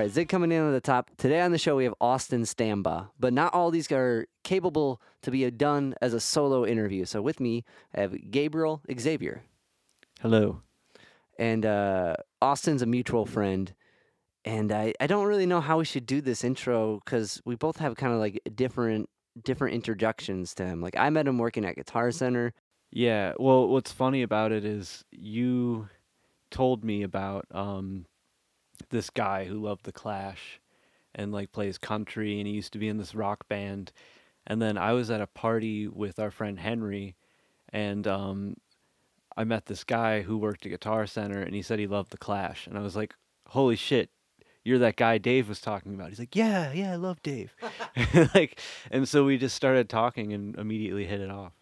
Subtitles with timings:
[0.00, 1.10] All right, Zig coming in at the top.
[1.18, 5.30] Today on the show, we have Austin Stamba, but not all these are capable to
[5.30, 7.04] be done as a solo interview.
[7.04, 9.42] So with me, I have Gabriel Xavier.
[10.22, 10.62] Hello.
[11.38, 13.74] And uh, Austin's a mutual friend.
[14.42, 17.76] And I, I don't really know how we should do this intro because we both
[17.76, 19.10] have kind of like different
[19.44, 20.80] different introductions to him.
[20.80, 22.54] Like I met him working at Guitar Center.
[22.90, 23.34] Yeah.
[23.38, 25.90] Well, what's funny about it is you
[26.50, 28.06] told me about um,
[28.88, 30.60] this guy who loved the Clash
[31.14, 33.92] and like plays country and he used to be in this rock band.
[34.46, 37.16] And then I was at a party with our friend Henry
[37.72, 38.56] and um,
[39.36, 42.18] I met this guy who worked at Guitar Center and he said he loved the
[42.18, 42.66] Clash.
[42.66, 43.14] And I was like,
[43.48, 44.10] holy shit,
[44.64, 46.08] you're that guy Dave was talking about.
[46.08, 47.54] He's like, yeah, yeah, I love Dave.
[48.34, 48.60] like,
[48.90, 51.52] and so we just started talking and immediately hit it off.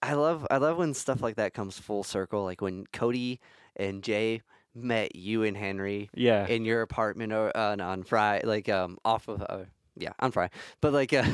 [0.00, 2.44] I love I love when stuff like that comes full circle.
[2.44, 3.40] Like when Cody
[3.74, 4.42] and Jay
[4.74, 6.46] met you and Henry Yeah.
[6.46, 9.64] in your apartment or on, on Friday, like um off of uh,
[9.96, 10.52] yeah on Friday.
[10.80, 11.24] But like uh,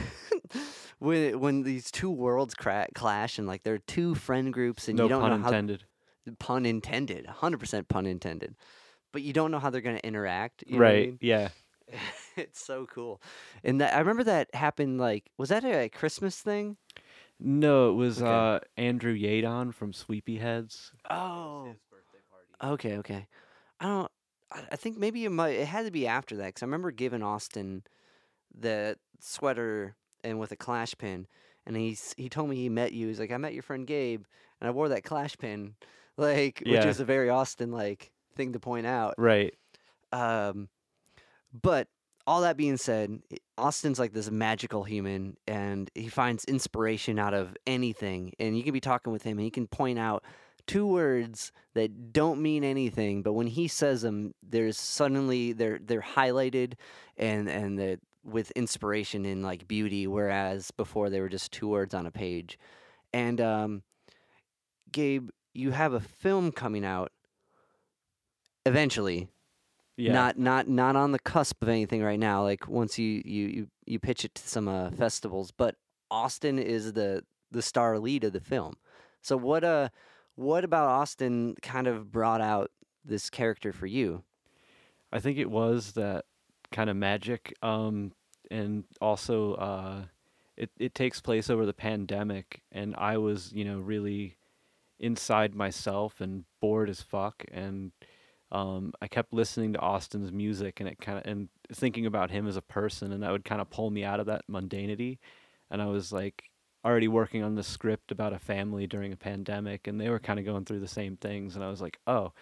[0.99, 4.97] when when these two worlds cra- clash and like there are two friend groups and
[4.97, 5.85] no you don't pun know how intended.
[6.39, 8.55] pun intended, hundred percent pun intended.
[9.13, 10.65] But you don't know how they're gonna interact.
[10.67, 11.07] You know I right.
[11.09, 11.19] mean?
[11.21, 11.49] Yeah.
[12.37, 13.21] it's so cool.
[13.63, 16.77] And that, I remember that happened like was that a Christmas thing?
[17.41, 18.31] No, it was Okay.
[18.31, 20.93] uh, Andrew Yadon from Sleepyheads.
[21.11, 21.75] Oh.
[22.65, 23.27] Okay, okay.
[23.81, 24.11] I don't.
[24.53, 25.51] I, I think maybe it might.
[25.57, 27.83] It had to be after that because I remember giving Austin
[28.57, 31.27] the sweater and with a clash pin,
[31.67, 33.09] and he's he told me he met you.
[33.09, 34.25] He's like, I met your friend Gabe,
[34.61, 35.75] and I wore that clash pin,
[36.17, 36.89] like, which Yeah.
[36.89, 39.15] is a very Austin like thing to point out.
[39.19, 39.55] Right.
[40.13, 40.69] Um,
[41.53, 41.89] but
[42.27, 47.35] all that being said, i- Austin's like this magical human, and he finds inspiration out
[47.35, 48.33] of anything.
[48.39, 50.25] And you can be talking with him, and he can point out
[50.67, 56.01] two words that don't mean anything, but when he says them, there's suddenly they're they're
[56.03, 56.75] highlighted,
[57.17, 61.95] and and the with inspiration and like beauty, whereas before they were just two words
[61.95, 62.59] on a page.
[63.13, 63.83] And um,
[64.93, 67.13] Gabe, you have a film coming out
[68.67, 69.29] eventually
[69.97, 70.13] Yeah.
[70.13, 72.43] not not not on the cusp of anything right now.
[72.43, 75.77] Like once you you you, you pitch it to some uh, festivals, but
[76.11, 78.75] Austin is the the star lead of the film.
[79.21, 79.91] So what uh
[80.37, 82.71] what about Austin kind of brought out
[83.05, 84.25] this character for you?
[85.13, 86.25] I think it was that
[86.73, 87.55] kind of magic.
[87.63, 88.13] Um,
[88.51, 90.03] and also, uh,
[90.57, 94.37] it it takes place over the pandemic, and I was, you know, really
[95.01, 97.93] inside myself and bored as fuck, and
[98.53, 102.47] um, I kept listening to Austin's music, and it kind of and thinking about him
[102.47, 105.19] as a person, and that would kind of pull me out of that mundanity,
[105.71, 106.45] and I was like
[106.85, 110.39] already working on the script about a family during a pandemic, and they were kind
[110.39, 112.33] of going through the same things, and I was like, oh,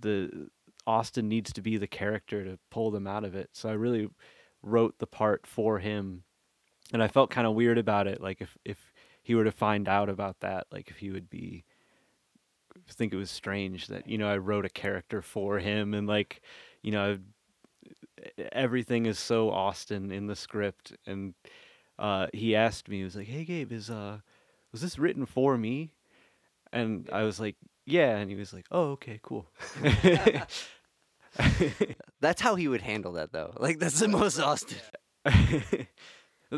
[0.00, 0.48] the
[0.86, 3.50] Austin needs to be the character to pull them out of it.
[3.52, 4.08] So I really
[4.62, 6.24] wrote the part for him.
[6.92, 8.92] And I felt kind of weird about it like if if
[9.22, 11.64] he were to find out about that, like if he would be
[12.88, 16.42] think it was strange that you know I wrote a character for him and like
[16.82, 17.18] you know
[18.52, 21.34] everything is so Austin in the script and
[22.02, 24.18] uh he asked me he was like hey Gabe is uh
[24.72, 25.92] was this written for me
[26.72, 29.46] and I was like yeah and he was like oh okay cool
[32.20, 33.52] That's how he would handle that though.
[33.56, 34.78] Like that's the most Austin.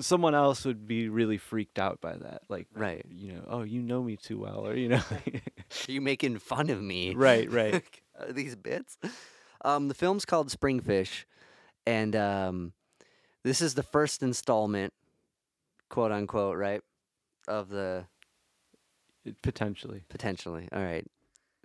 [0.00, 3.04] someone else would be really freaked out by that like Right.
[3.08, 5.22] you know oh you know me too well or you know Are
[5.88, 7.14] you making fun of me?
[7.14, 7.84] right right
[8.30, 8.98] these bits.
[9.64, 11.24] Um, the film's called Springfish,
[11.86, 12.72] and um,
[13.44, 14.92] this is the first installment,
[15.94, 16.80] quote unquote, right,
[17.46, 18.04] of the
[19.42, 20.68] potentially potentially.
[20.72, 21.06] All right,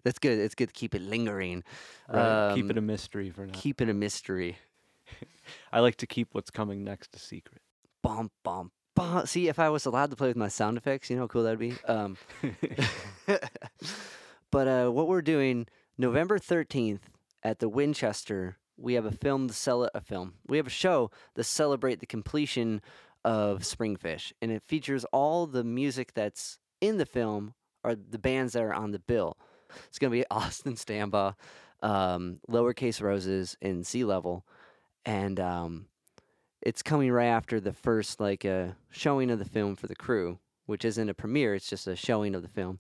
[0.03, 0.37] that's good.
[0.37, 1.63] It's good to keep it lingering.
[2.07, 2.53] right.
[2.53, 4.57] keep it a Um, mystery for now keep it a mystery.
[5.73, 7.63] I like to keep what's coming next a secret
[8.03, 9.25] Bum bum bum.
[9.25, 11.43] See, if I was allowed to play with my sound effects, you know how cool
[11.43, 11.73] that'd be.
[11.87, 12.15] Um,
[14.51, 15.65] but uh, what we're doing
[15.97, 17.01] November 13th
[17.41, 20.35] at the Winchester, we have a film to sell a film.
[20.47, 22.81] We have a show to celebrate the completion
[23.25, 28.53] of Springfish, and it features all the music that's in the film or the bands
[28.53, 29.37] that are on the bill.
[29.87, 31.35] It's gonna be Austin Stamba,
[31.81, 34.45] um, Lowercase Roses, and Sea Level,
[35.05, 35.85] and um,
[36.61, 40.39] it's coming right after the first like uh, showing of the film for the crew,
[40.65, 42.79] which isn't a premiere; it's just a showing of the film.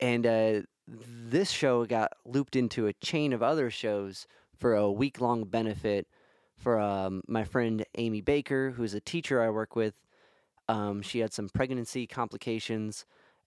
[0.00, 4.26] And uh, this show got looped into a chain of other shows
[4.58, 6.06] for a week long benefit
[6.62, 9.94] for um, my friend Amy Baker, who's a teacher I work with.
[10.68, 13.04] Um, she had some pregnancy complications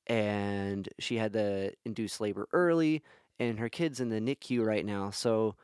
[0.07, 3.01] and she had to induce labor early,
[3.39, 5.11] and her kid's in the NICU right now.
[5.11, 5.55] So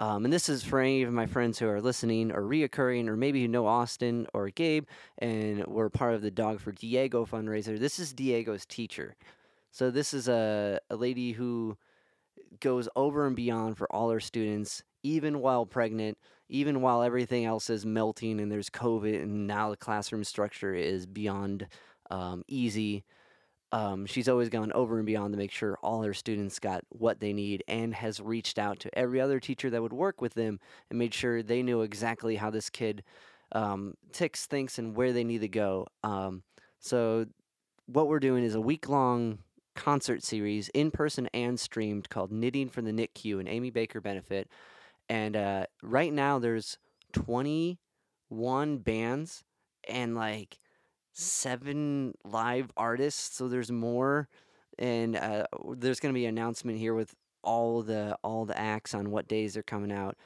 [0.00, 3.16] Um, and this is for any of my friends who are listening or reoccurring, or
[3.16, 4.84] maybe you know Austin or Gabe,
[5.18, 7.78] and we're part of the Dog for Diego fundraiser.
[7.78, 9.16] This is Diego's teacher.
[9.72, 11.76] So this is a, a lady who
[12.60, 16.16] goes over and beyond for all her students, even while pregnant,
[16.48, 21.06] even while everything else is melting and there's COVID, and now the classroom structure is
[21.06, 21.66] beyond
[22.10, 23.04] um, easy.
[23.70, 27.20] Um, she's always gone over and beyond to make sure all her students got what
[27.20, 30.58] they need and has reached out to every other teacher that would work with them
[30.88, 33.04] and made sure they knew exactly how this kid
[33.52, 35.86] um, ticks, thinks, and where they need to go.
[36.02, 36.42] Um,
[36.80, 37.26] so,
[37.86, 39.38] what we're doing is a week long
[39.74, 44.48] concert series, in person and streamed, called Knitting for the NICU, an Amy Baker benefit.
[45.08, 46.78] And uh, right now, there's
[47.12, 49.44] 21 bands
[49.88, 50.58] and like
[51.12, 53.36] seven live artists.
[53.36, 54.28] So there's more,
[54.78, 55.46] and uh,
[55.76, 59.28] there's going to be an announcement here with all the all the acts on what
[59.28, 60.16] days they're coming out.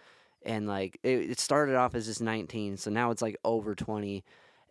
[0.45, 4.25] And like it, it started off as just 19, so now it's like over 20,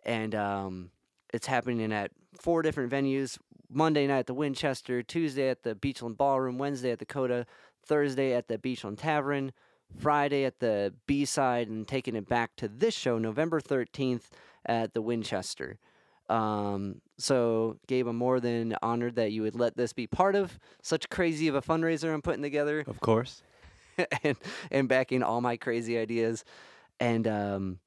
[0.04, 0.90] and um,
[1.32, 3.38] it's happening at four different venues.
[3.74, 7.46] Monday night at the Winchester, Tuesday at the Beachland Ballroom, Wednesday at the Coda,
[7.86, 9.52] Thursday at the Beachland Tavern,
[9.98, 14.28] Friday at the B side, and taking it back to this show, November 13th
[14.66, 15.78] at the Winchester.
[16.28, 20.58] Um, so, Gabe, I'm more than honored that you would let this be part of
[20.80, 23.42] such crazy of a fundraiser I'm putting together Of course.
[24.24, 24.36] and
[24.70, 26.44] and backing all my crazy ideas.
[26.98, 27.78] And um,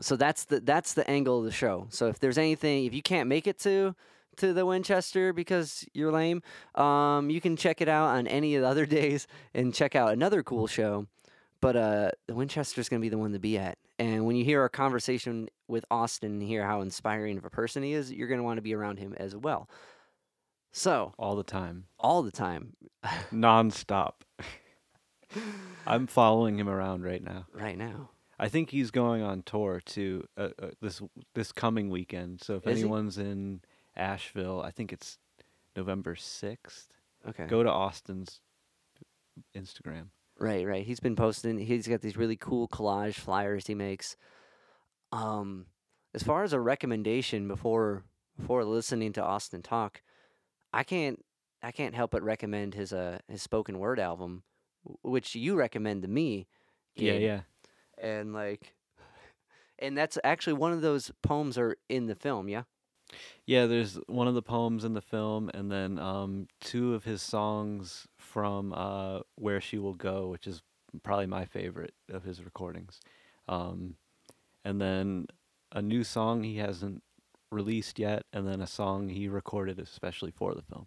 [0.00, 1.86] so that's the that's the angle of the show.
[1.90, 3.94] So if there's anything, if you can't make it to
[4.38, 6.42] to the Winchester because you're lame,
[6.74, 10.12] um, you can check it out on any of the other days and check out
[10.12, 11.06] another cool show.
[11.60, 13.78] But uh, the Winchester's gonna be the one to be at.
[13.98, 17.82] And when you hear our conversation with Austin and hear how inspiring of a person
[17.82, 19.68] he is, you're gonna want to be around him as well.
[20.72, 21.84] So All the time.
[22.00, 22.74] all the time,
[23.32, 24.14] Nonstop.
[25.86, 27.46] I'm following him around right now.
[27.52, 28.10] right now.
[28.38, 31.00] I think he's going on tour too uh, uh, this
[31.34, 32.42] this coming weekend.
[32.42, 32.82] So if Is he?
[32.82, 33.60] anyone's in
[33.96, 35.18] Asheville, I think it's
[35.76, 36.86] November 6th.
[37.28, 37.46] Okay.
[37.46, 38.40] Go to Austin's
[39.56, 40.06] Instagram.
[40.38, 40.84] Right, right.
[40.84, 41.58] He's been posting.
[41.58, 44.16] He's got these really cool collage flyers he makes.
[45.12, 45.66] Um,
[46.12, 48.04] as far as a recommendation before
[48.36, 50.02] before listening to Austin talk,
[50.72, 51.24] I can't
[51.62, 54.42] I can't help but recommend his uh his spoken word album,
[55.02, 56.48] which you recommend to me.
[56.96, 57.40] Yeah, yeah.
[57.96, 58.74] And like,
[59.78, 62.48] and that's actually one of those poems are in the film.
[62.48, 62.64] Yeah.
[63.46, 67.22] Yeah, there's one of the poems in the film, and then um, two of his
[67.22, 70.62] songs from uh, Where She Will Go, which is
[71.02, 73.00] probably my favorite of his recordings.
[73.48, 73.96] Um,
[74.64, 75.26] and then
[75.72, 77.02] a new song he hasn't
[77.50, 80.86] released yet, and then a song he recorded especially for the film.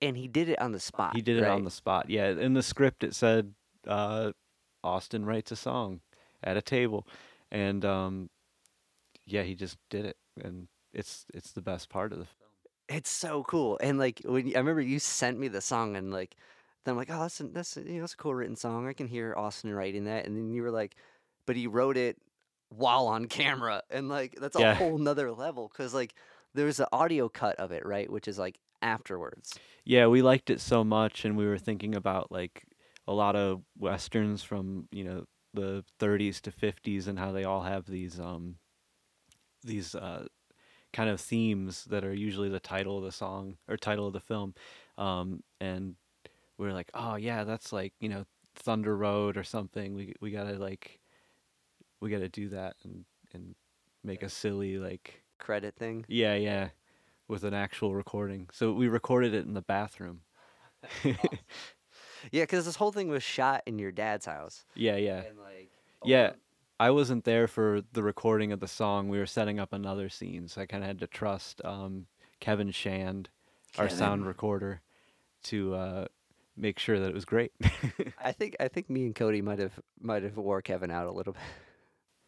[0.00, 1.14] And he did it on the spot.
[1.14, 2.10] He did it on the spot.
[2.10, 3.54] Yeah, in the script it said
[3.86, 4.32] uh,
[4.82, 6.00] Austin writes a song
[6.42, 7.06] at a table,
[7.50, 8.30] and um,
[9.26, 12.50] yeah, he just did it, and it's it's the best part of the film.
[12.88, 13.78] It's so cool.
[13.82, 16.36] And like when I remember you sent me the song and like
[16.84, 18.88] then I'm like, oh, that's a, that's a, you know, that's a cool written song.
[18.88, 20.26] I can hear Austin writing that.
[20.26, 20.96] And then you were like,
[21.46, 22.18] but he wrote it
[22.70, 24.74] while on camera, and like that's a Yeah.
[24.74, 26.14] whole nother level because like
[26.54, 29.58] there's an audio cut of it, right, which is like afterwards.
[29.84, 32.64] Yeah, we liked it so much, and we were thinking about like
[33.06, 37.62] a lot of westerns from you know the 30s to 50s, and how they all
[37.62, 38.56] have these um
[39.64, 40.26] these uh
[40.92, 44.20] kind of themes that are usually the title of the song or title of the
[44.20, 44.54] film,
[44.98, 45.94] um, and
[46.58, 48.24] we are like, oh yeah, that's like you know
[48.56, 49.94] Thunder Road or something.
[49.94, 51.00] We we gotta like
[52.00, 53.54] we gotta do that and and
[54.04, 56.04] make a silly like Credit thing.
[56.08, 56.68] yeah yeah
[57.28, 58.48] with an actual recording.
[58.52, 60.20] So we recorded it in the bathroom.
[62.30, 64.64] Yeah, because this whole thing was shot in your dad's house.
[64.74, 65.22] Yeah, yeah.
[65.22, 65.70] And like
[66.04, 66.32] Yeah.
[66.82, 69.08] I wasn't there for the recording of the song.
[69.08, 72.06] We were setting up another scene, so I kind of had to trust um,
[72.40, 73.28] Kevin Shand,
[73.78, 74.80] our sound recorder,
[75.44, 76.04] to uh,
[76.56, 77.52] make sure that it was great.
[78.18, 81.12] I think I think me and Cody might have might have wore Kevin out a
[81.12, 81.36] little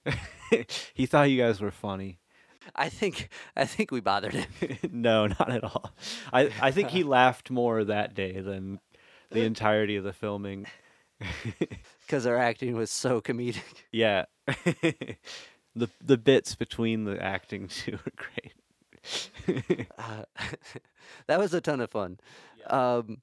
[0.04, 0.70] bit.
[0.94, 2.20] he thought you guys were funny.
[2.76, 4.78] I think I think we bothered him.
[4.92, 5.96] no, not at all.
[6.32, 8.78] I, I think he laughed more that day than
[9.32, 10.68] the entirety of the filming.
[12.06, 13.62] Because our acting was so comedic.
[13.92, 14.24] Yeah.
[15.74, 19.88] the the bits between the acting too are great.
[19.98, 20.24] Uh,
[21.26, 22.18] that was a ton of fun.
[22.66, 23.18] Um,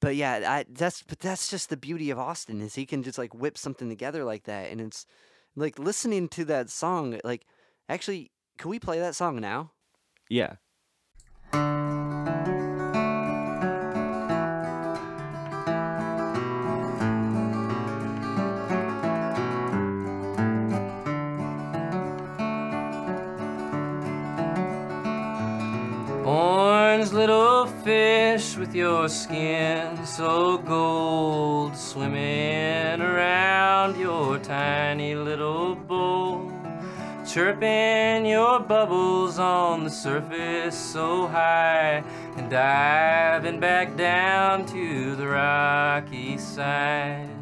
[0.00, 3.18] but yeah, I, that's but that's just the beauty of Austin is he can just
[3.18, 5.06] like whip something together like that, and it's
[5.56, 7.18] like listening to that song.
[7.24, 7.46] Like,
[7.88, 9.72] actually, can we play that song now?
[10.28, 10.54] yeah.
[28.70, 36.52] With your skin so gold, swimming around your tiny little bowl,
[37.26, 42.04] chirping your bubbles on the surface so high,
[42.36, 47.39] and diving back down to the rocky side.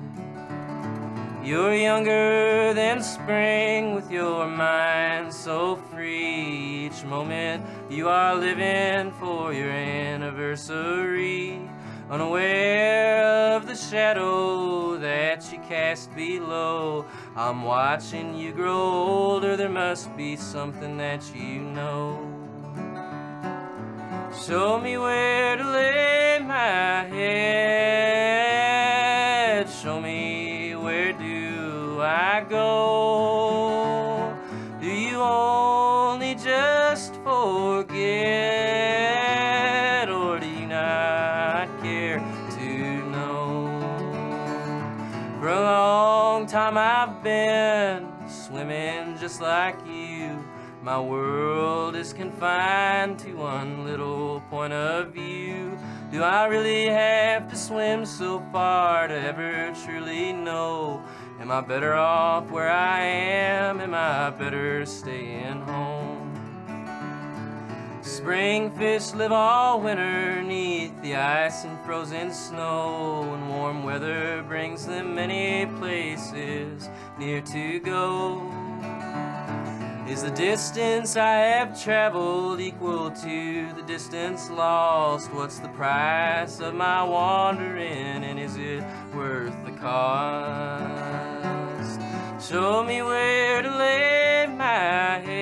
[1.48, 6.84] You're younger than spring with your mind so free.
[6.84, 11.66] Each moment you are living for your anniversary.
[12.10, 17.06] Unaware of the shadow that you cast below.
[17.34, 19.56] I'm watching you grow older.
[19.56, 22.28] There must be something that you know.
[24.46, 28.07] Show me where to lay my head.
[46.38, 50.38] Long time I've been swimming just like you.
[50.84, 55.76] My world is confined to one little point of view.
[56.12, 61.02] Do I really have to swim so far to ever truly know?
[61.40, 63.80] Am I better off where I am?
[63.80, 66.07] Am I better staying home?
[68.28, 74.84] Spring fish live all winter neath the ice and frozen snow, and warm weather brings
[74.84, 78.42] them many places near to go.
[80.06, 85.32] Is the distance I have traveled equal to the distance lost?
[85.32, 90.98] What's the price of my wandering, and is it worth the cost?
[92.46, 95.37] Show me where to lay my head,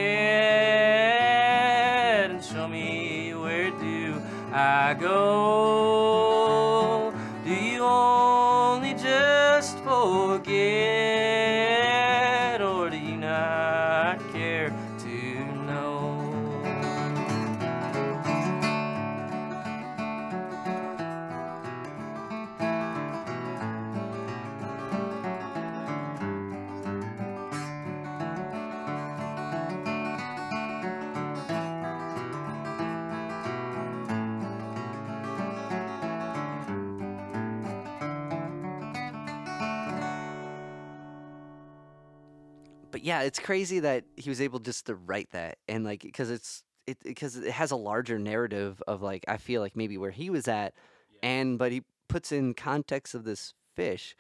[43.27, 46.99] it's crazy that he was able just to write that and like because it's it
[47.03, 50.49] because it has a larger narrative of like I feel like maybe where he was
[50.49, 50.75] at,
[51.23, 54.17] and but he puts in context of this fish,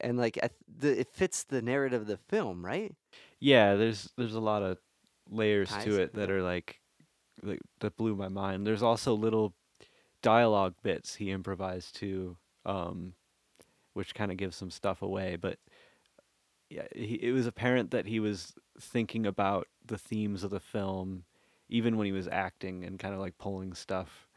[0.00, 2.94] and like I, the, it fits the narrative of the film, right?
[3.38, 4.78] Yeah, there's there's a lot of
[5.30, 6.80] layers Ties to it, it that are like,
[7.42, 8.66] like that blew my mind.
[8.66, 9.54] There's also little
[10.22, 13.14] dialogue bits he improvised too, um,
[13.94, 15.36] which kind of gives some stuff away.
[15.40, 15.58] But
[16.70, 21.24] yeah, he, it was apparent that he was thinking about the themes of the film,
[21.68, 24.28] even when he was acting and kind of like pulling stuff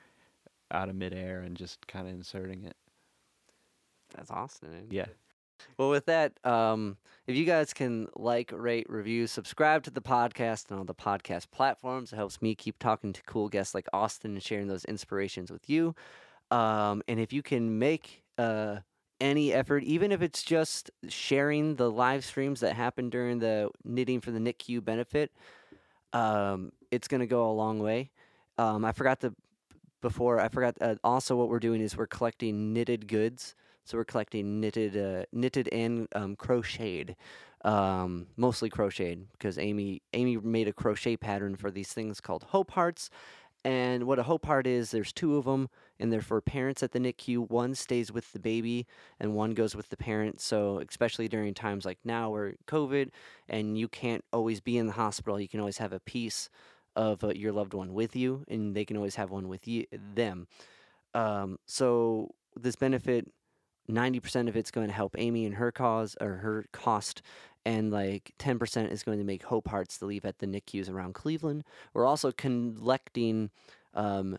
[0.72, 2.76] out of midair and just kind of inserting it.
[4.16, 4.88] That's awesome.
[4.90, 5.06] Yeah.
[5.78, 6.98] Well, with that, um,
[7.28, 11.52] if you guys can like, rate, review, subscribe to the podcast and all the podcast
[11.52, 15.52] platforms, it helps me keep talking to cool guests like Austin and sharing those inspirations
[15.52, 15.96] with you.
[16.52, 18.78] Um, and if you can make uh,
[19.24, 24.20] any effort, even if it's just sharing the live streams that happen during the knitting
[24.20, 25.32] for the NICU benefit,
[26.12, 28.12] um, it's going to go a long way.
[28.58, 29.34] Um, I forgot to
[30.02, 33.56] before I forgot uh, also what we're doing is we're collecting knitted goods.
[33.86, 37.16] So we're collecting knitted, uh, knitted and um, crocheted,
[37.66, 42.72] um, mostly crocheted because Amy Amy made a crochet pattern for these things called hope
[42.72, 43.10] hearts.
[43.66, 45.70] And what a hope heart is, there's two of them,
[46.00, 47.50] and they're for parents at the NICU.
[47.50, 48.88] One stays with the baby,
[49.20, 50.42] and one goes with the parent.
[50.42, 53.10] So especially during times like now where COVID,
[53.48, 56.50] and you can't always be in the hospital, you can always have a piece
[56.96, 59.86] of uh, your loved one with you, and they can always have one with you
[60.16, 60.48] them.
[61.14, 63.32] Um, so this benefit
[63.90, 67.22] 90% of it's going to help Amy and her cause or her cost
[67.66, 71.14] and like 10% is going to make Hope Hearts to leave at the NICUs around
[71.14, 71.64] Cleveland.
[71.94, 73.52] We're also collecting
[73.94, 74.38] um,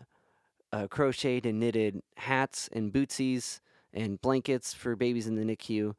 [0.75, 3.61] uh, crocheted and knitted hats and bootsies
[3.93, 5.95] and blankets for babies in the NICU.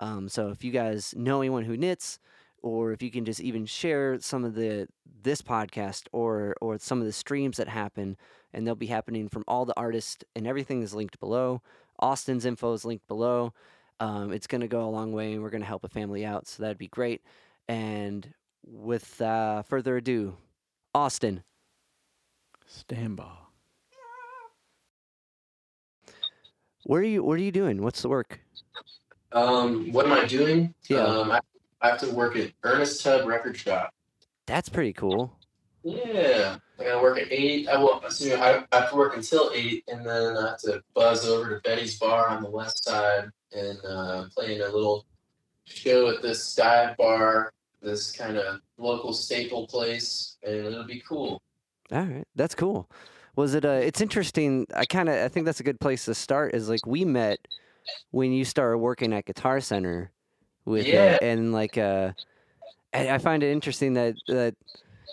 [0.00, 2.18] Um, so if you guys know anyone who knits,
[2.60, 4.88] or if you can just even share some of the
[5.22, 8.16] this podcast or or some of the streams that happen,
[8.52, 11.62] and they'll be happening from all the artists, and everything is linked below.
[12.00, 13.52] Austin's info is linked below.
[14.00, 16.26] Um, it's going to go a long way, and we're going to help a family
[16.26, 17.22] out, so that'd be great.
[17.68, 18.34] And
[18.66, 20.36] with uh, further ado,
[20.92, 21.44] Austin.
[22.66, 23.45] Stand by.
[26.86, 27.82] What are you What are you doing?
[27.82, 28.38] What's the work?
[29.32, 30.72] Um, what am I doing?
[30.88, 30.98] Yeah.
[30.98, 31.40] Um, I,
[31.80, 33.92] I have to work at Ernest Tubb Record Shop.
[34.46, 35.36] That's pretty cool.
[35.82, 37.66] Yeah, I gotta work at eight.
[37.68, 38.00] I will.
[38.08, 41.56] So I I have to work until eight, and then I have to buzz over
[41.56, 45.06] to Betty's Bar on the west side and uh, play in a little
[45.64, 47.52] show at this dive bar,
[47.82, 51.42] this kind of local staple place, and it'll be cool.
[51.90, 52.88] All right, that's cool.
[53.36, 53.64] Was it?
[53.64, 54.66] Uh, it's interesting.
[54.74, 55.14] I kind of.
[55.16, 56.54] I think that's a good place to start.
[56.54, 57.38] Is like we met
[58.10, 60.10] when you started working at Guitar Center
[60.64, 61.18] with, uh, Yeah.
[61.22, 62.12] and like, uh,
[62.92, 64.54] I, I find it interesting that that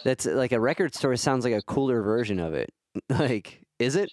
[0.03, 2.73] that's like a record store sounds like a cooler version of it.
[3.09, 4.11] like, is it?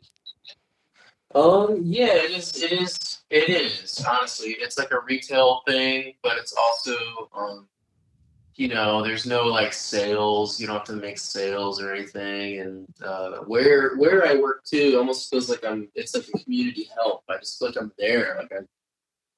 [1.34, 2.60] Um, yeah, it is.
[2.60, 2.98] It is.
[3.30, 4.04] It is.
[4.04, 6.96] Honestly, it's like a retail thing, but it's also,
[7.32, 7.68] um,
[8.56, 10.60] you know, there's no like sales.
[10.60, 12.60] You don't have to make sales or anything.
[12.60, 15.88] And uh, where where I work too, almost feels like I'm.
[15.94, 17.24] It's like a community help.
[17.28, 18.36] I just feel like I'm there.
[18.38, 18.52] Like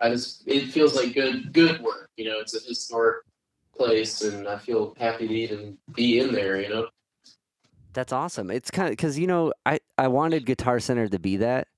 [0.01, 0.47] I, I just.
[0.47, 2.11] It feels like good good work.
[2.17, 3.25] You know, it's a historic
[3.77, 6.61] place, and I feel happy to even be in there.
[6.61, 6.89] You know.
[7.93, 8.51] That's awesome.
[8.51, 11.69] It's kind of because you know I I wanted Guitar Center to be that,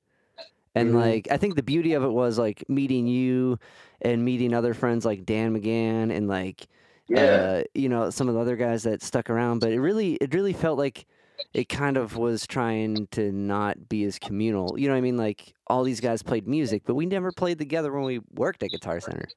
[0.74, 0.94] and Mhm.
[0.94, 3.58] like I think the beauty of it was like meeting you
[4.00, 6.68] and meeting other friends like Dan McGann and like
[7.16, 9.61] uh, you know some of the other guys that stuck around.
[9.61, 11.06] But it really it really felt like
[11.52, 14.78] it kind of was trying to not be as communal.
[14.78, 15.16] You know what I mean?
[15.16, 18.70] Like all these guys played music, but we never played together when we worked at
[18.70, 19.28] Guitar Center.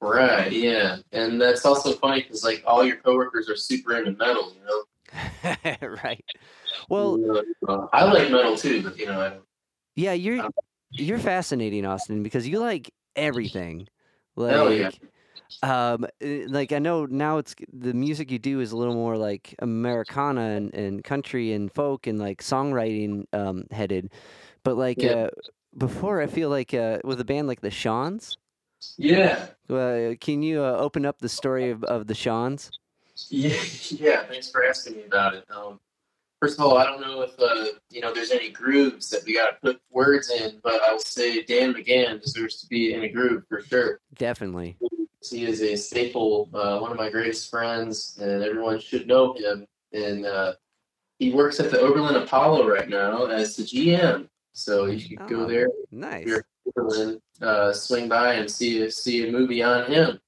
[0.00, 0.50] Right.
[0.50, 0.98] Yeah.
[1.12, 4.54] And that's also funny because like all your coworkers are super into metal.
[4.54, 5.88] You know.
[6.02, 6.24] right.
[6.88, 9.38] Well, Uh, I like metal too, but you know, I.
[9.94, 10.48] Yeah, you're
[10.90, 13.88] you're fascinating, Austin, because you like everything.
[14.36, 14.90] Like, Hell yeah.
[15.62, 19.16] Um, eh, like I know now it's the music you do is a little more
[19.16, 24.10] like Americana and, and country and folk and like songwriting um headed,
[24.64, 25.12] but like Yeah.
[25.12, 25.30] uh,
[25.76, 28.36] before I feel like uh, with a band like the Shawns.
[28.98, 29.46] Yeah.
[29.70, 32.70] Uh, can you uh, open up the story of, of the Shawns?
[33.30, 33.56] Yeah.
[33.90, 34.24] Yeah.
[34.26, 35.44] Thanks for asking me about it.
[35.54, 35.78] Um,
[36.40, 39.34] first of all, I don't know if uh, you know there's any grooves that we
[39.34, 43.04] got to put words in, but I will say Dan McGann deserves to be in
[43.04, 44.00] a groove for sure.
[44.18, 44.76] Definitely.
[45.30, 49.66] He is a staple, uh, one of my greatest friends, and everyone should know him.
[49.92, 50.54] And uh,
[51.18, 54.28] he works at the Oberlin Apollo right now as the GM.
[54.52, 55.28] So you should Oh.
[55.28, 56.26] go there, Nice.
[56.26, 56.42] You're-
[56.76, 60.20] Oberlin, uh, swing by and see see a movie on him.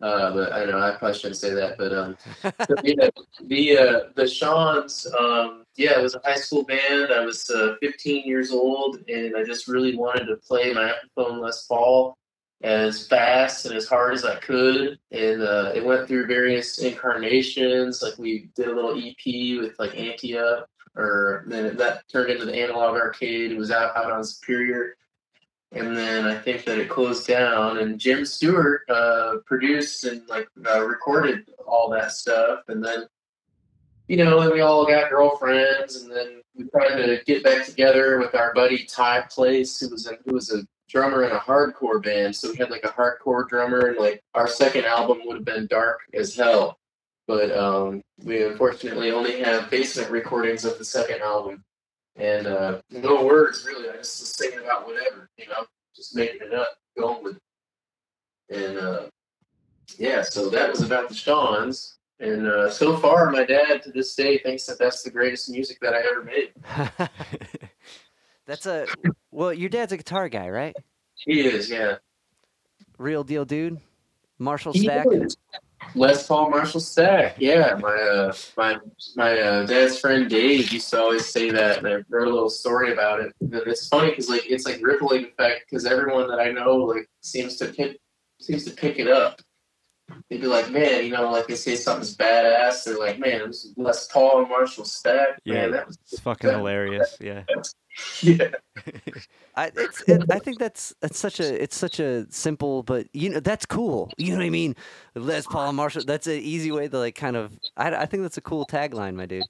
[0.00, 1.76] Uh, but I know I probably shouldn't say that.
[1.76, 2.50] But um, so,
[2.84, 3.10] yeah,
[3.44, 7.12] the uh, the Shawns, um, yeah, it was a high school band.
[7.12, 11.40] I was uh, 15 years old, and I just really wanted to play my Epiphone
[11.40, 12.16] Les Paul
[12.62, 14.98] as fast and as hard as I could.
[15.10, 18.02] And uh, it went through various incarnations.
[18.02, 22.44] Like we did a little EP with like Ante Up, or then that turned into
[22.44, 23.52] the Analog Arcade.
[23.52, 24.96] It was out out on Superior.
[25.72, 30.48] And then I think that it closed down, and Jim Stewart uh, produced and like
[30.68, 32.64] uh, recorded all that stuff.
[32.66, 33.06] And then,
[34.08, 38.18] you know, then we all got girlfriends, and then we tried to get back together
[38.18, 42.02] with our buddy Ty Place, who was a, who was a drummer in a hardcore
[42.02, 42.34] band.
[42.34, 45.66] So we had like a hardcore drummer, and like our second album would have been
[45.66, 46.78] dark as hell.
[47.26, 51.64] But um, we unfortunately only have basement recordings of the second album
[52.16, 53.88] and uh, no words really.
[53.88, 55.64] I just was singing about whatever, you know,
[55.96, 58.56] just making it up, going with it.
[58.56, 59.02] And uh,
[59.98, 61.96] yeah, so that was about the Shawns.
[62.18, 65.78] And uh, so far, my dad to this day thinks that that's the greatest music
[65.80, 66.52] that I ever made.
[68.46, 68.86] That's a
[69.30, 69.52] well.
[69.52, 70.74] Your dad's a guitar guy, right?
[71.16, 71.96] He is, yeah.
[72.98, 73.78] Real deal, dude.
[74.38, 75.06] Marshall He Stack.
[75.10, 75.36] is.
[75.94, 77.74] Les Paul Marshall Stack, yeah.
[77.80, 78.78] My uh, my
[79.16, 82.50] my uh, dad's friend Dave used to always say that, and I wrote a little
[82.50, 83.32] story about it.
[83.40, 87.08] And it's funny because like it's like rippling effect because everyone that I know like
[87.22, 87.98] seems to pick
[88.40, 89.40] seems to pick it up.
[90.28, 92.84] They'd be like, man, you know, like they say something's badass.
[92.84, 95.38] They're like, man, this is Les Paul and Marshall Stack.
[95.44, 97.16] Yeah, man, that was It's fucking hilarious.
[97.20, 97.44] Yeah.
[98.22, 98.50] Yeah.
[99.56, 103.28] I it's it, I think that's that's such a it's such a simple but you
[103.30, 104.10] know that's cool.
[104.16, 104.76] You know what I mean?
[105.14, 106.04] Les Paul and Marshall.
[106.06, 107.58] That's an easy way to like kind of.
[107.76, 109.44] I, I think that's a cool tagline, my dude.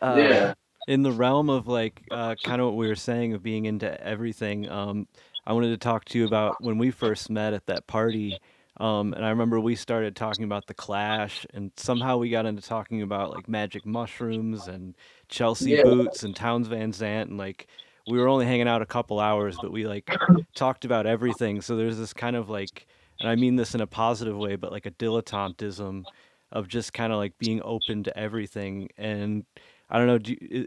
[0.00, 0.54] Uh, yeah.
[0.88, 4.02] in the realm of like uh, kind of what we were saying of being into
[4.04, 5.06] everything um,
[5.46, 8.36] i wanted to talk to you about when we first met at that party
[8.80, 12.60] um, and i remember we started talking about the clash and somehow we got into
[12.60, 14.96] talking about like magic mushrooms and
[15.32, 15.82] chelsea Yeah.
[15.82, 17.66] boots and Townes Van Zandt and like
[18.06, 20.08] we were only hanging out a couple hours but we like
[20.54, 22.86] talked about everything so there's this kind of like
[23.18, 26.04] and i mean this in a positive way but like a dilettantism
[26.52, 29.44] of just kind of like being open to everything and
[29.92, 30.18] I don't know.
[30.18, 30.66] Do you,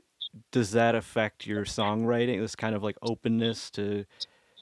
[0.52, 2.40] does that affect your songwriting?
[2.40, 4.06] This kind of like openness to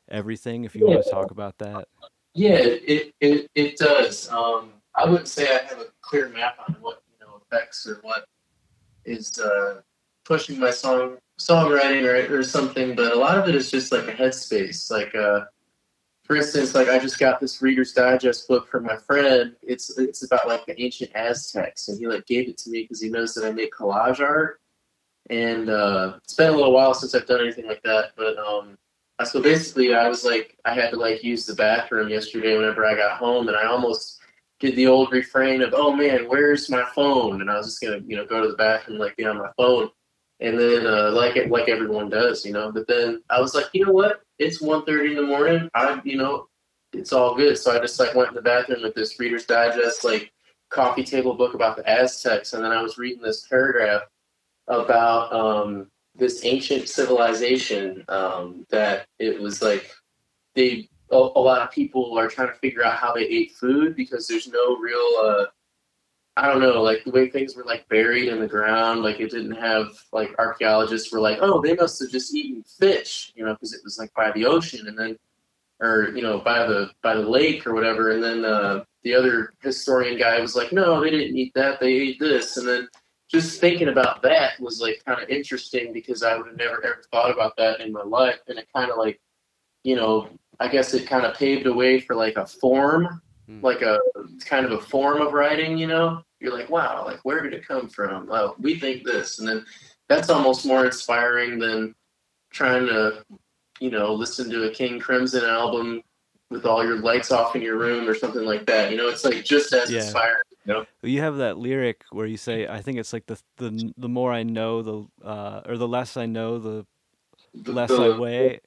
[0.10, 0.64] everything.
[0.64, 1.90] If you want to talk about that.
[2.34, 4.30] Yeah, it it it does.
[4.30, 8.00] Um, I wouldn't say I have a clear map on what you know affects or
[8.04, 8.26] what
[9.04, 9.82] is uh,
[10.26, 14.08] pushing my song songwriting or, or something, but a lot of it is just like
[14.08, 14.92] a headspace.
[14.92, 15.42] Like, uh,
[16.24, 19.56] for instance, like I just got this Reader's Digest book from my friend.
[19.62, 23.02] It's it's about like the ancient Aztecs, and he like gave it to me because
[23.02, 24.60] he knows that I make collage art.
[25.30, 28.78] And uh, it's been a little while since I've done anything like that, but um,
[29.24, 32.96] so basically I was like I had to like use the bathroom yesterday whenever I
[32.96, 34.20] got home, and I almost
[34.60, 38.02] did the old refrain of "Oh man, where's my phone?" And I was just gonna
[38.06, 39.90] you know go to the bathroom like be on my phone
[40.44, 42.72] and then uh, like it like everyone does, you know.
[42.72, 44.22] But then I was like, you know what?
[44.40, 45.70] It's 1.30 in the morning.
[45.74, 46.48] I you know,
[46.92, 47.58] it's all good.
[47.58, 50.32] So I just like went in the bathroom with this Reader's Digest like
[50.70, 54.02] coffee table book about the Aztecs, and then I was reading this paragraph
[54.68, 59.90] about um, this ancient civilization um, that it was like
[60.56, 63.96] they a, a, lot of people are trying to figure out how they ate food
[63.96, 65.46] because there's no real uh,
[66.36, 69.30] I don't know, like the way things were like buried in the ground, like it
[69.30, 73.54] didn't have like archaeologists were like, oh, they must have just eaten fish, you know,
[73.54, 75.18] because it was like by the ocean and then,
[75.80, 78.12] or you know, by the by the lake or whatever.
[78.12, 81.94] And then uh, the other historian guy was like, no, they didn't eat that, they
[81.94, 82.58] ate this.
[82.58, 82.88] And then
[83.30, 87.04] just thinking about that was like kind of interesting because I would have never ever
[87.12, 89.22] thought about that in my life, and it kind of like,
[89.84, 93.60] you know, I guess it kind of paved a way for like a form Hmm.
[93.62, 94.00] like a
[94.46, 97.68] kind of a form of writing, you know, you're like, wow, like where did it
[97.68, 98.28] come from?
[98.28, 99.66] Well, we think this, and then
[100.08, 101.94] that's almost more inspiring than
[102.52, 103.26] trying to,
[103.80, 106.02] you know, listen to a King Crimson album
[106.50, 108.92] with all your lights off in your room or something like that.
[108.92, 110.02] You know, it's like just as yeah.
[110.02, 110.38] inspiring.
[110.66, 113.94] You know, you have that lyric where you say, "I think it's like the the
[113.98, 116.86] the more I know, the uh, or the less I know, the,
[117.54, 118.60] the less the, I weigh."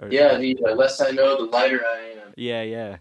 [0.00, 2.32] Or, yeah, the uh, less I know, the lighter I am.
[2.36, 2.96] Yeah, yeah.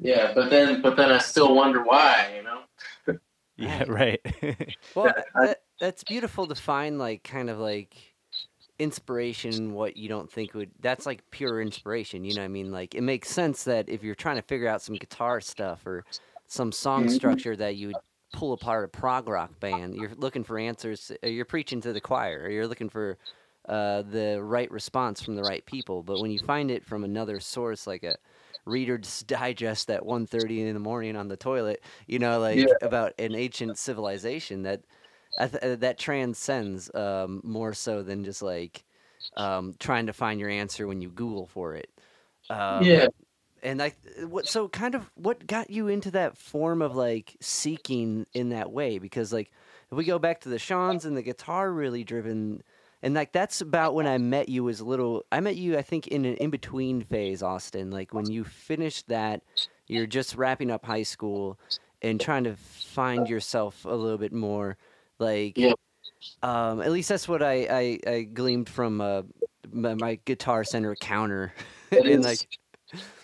[0.00, 3.18] Yeah, but then but then I still wonder why, you know.
[3.56, 4.20] yeah, right.
[4.94, 7.96] well, that, that's beautiful to find like kind of like
[8.78, 12.70] inspiration what you don't think would that's like pure inspiration you know what i mean
[12.70, 16.04] like it makes sense that if you're trying to figure out some guitar stuff or
[16.46, 17.14] some song mm-hmm.
[17.14, 17.96] structure that you would
[18.34, 22.00] pull apart a prog rock band you're looking for answers uh, you're preaching to the
[22.00, 23.16] choir or you're looking for
[23.66, 27.40] uh, the right response from the right people but when you find it from another
[27.40, 28.14] source like a
[28.66, 32.66] Reader's Digest at 1.30 in the morning on the toilet, you know, like yeah.
[32.82, 34.82] about an ancient civilization that
[35.38, 38.84] that transcends um, more so than just like
[39.36, 41.90] um, trying to find your answer when you Google for it.
[42.48, 43.08] Um, yeah.
[43.62, 43.92] And I,
[44.26, 48.70] what so kind of what got you into that form of like seeking in that
[48.70, 48.98] way?
[48.98, 49.50] Because like
[49.90, 52.62] if we go back to the Shawns and the guitar really driven
[53.02, 55.24] and like that's about when I met you as a little.
[55.30, 57.90] I met you, I think, in an in between phase, Austin.
[57.90, 59.42] Like when you finished that,
[59.86, 61.58] you're just wrapping up high school
[62.02, 64.76] and trying to find yourself a little bit more.
[65.18, 65.72] Like, yeah.
[66.42, 69.22] um, at least that's what I I, I gleamed from uh,
[69.70, 71.52] my, my, Guitar Center counter.
[71.90, 72.48] and like.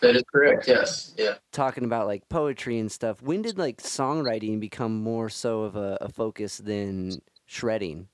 [0.01, 0.67] That is correct.
[0.67, 1.15] Yes.
[1.17, 1.35] Yeah.
[1.53, 3.23] Talking about like poetry and stuff.
[3.23, 8.09] When did like songwriting become more so of a, a focus than shredding?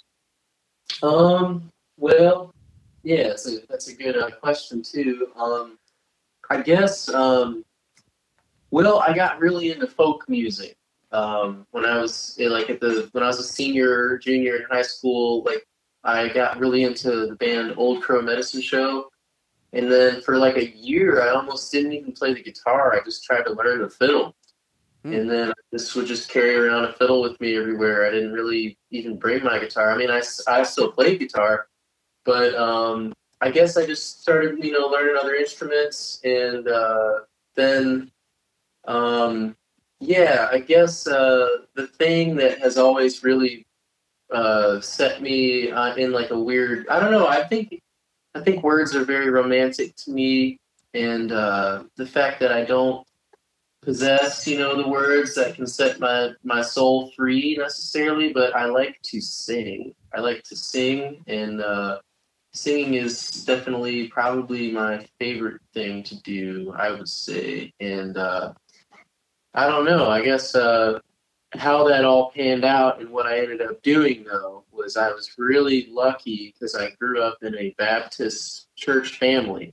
[1.02, 2.54] Um, well,
[3.02, 5.28] yeah, that's a, that's a good uh, question too.
[5.36, 5.78] Um,
[6.50, 7.64] I guess, um,
[8.70, 10.76] well, I got really into folk music
[11.12, 14.64] um, when I was in, like at the when I was a senior, junior in
[14.70, 15.42] high school.
[15.42, 15.66] Like
[16.04, 19.10] I got really into the band Old Crow Medicine Show,
[19.72, 22.94] and then for like a year, I almost didn't even play the guitar.
[22.94, 24.34] I just tried to learn the fiddle.
[25.08, 25.20] Mm.
[25.20, 28.06] And then this would just carry around a fiddle with me everywhere.
[28.06, 29.90] I didn't really even bring my guitar.
[29.90, 31.68] I mean, I, I still play guitar,
[32.24, 36.20] but um, I guess I just started, you know, learning other instruments.
[36.24, 37.20] And uh,
[37.56, 38.10] then,
[38.86, 39.56] um,
[40.00, 43.66] yeah, I guess uh, the thing that has always really
[44.32, 47.80] uh, set me uh, in like a weird, I don't know, I think,
[48.34, 50.58] I think words are very romantic to me.
[50.94, 53.07] And uh, the fact that I don't
[53.88, 58.66] possess, you know, the words that can set my my soul free necessarily, but I
[58.66, 59.94] like to sing.
[60.14, 62.00] I like to sing, and uh,
[62.52, 66.70] singing is definitely probably my favorite thing to do.
[66.76, 68.52] I would say, and uh,
[69.54, 70.10] I don't know.
[70.10, 70.98] I guess uh,
[71.54, 75.32] how that all panned out and what I ended up doing though was I was
[75.38, 79.72] really lucky because I grew up in a Baptist church family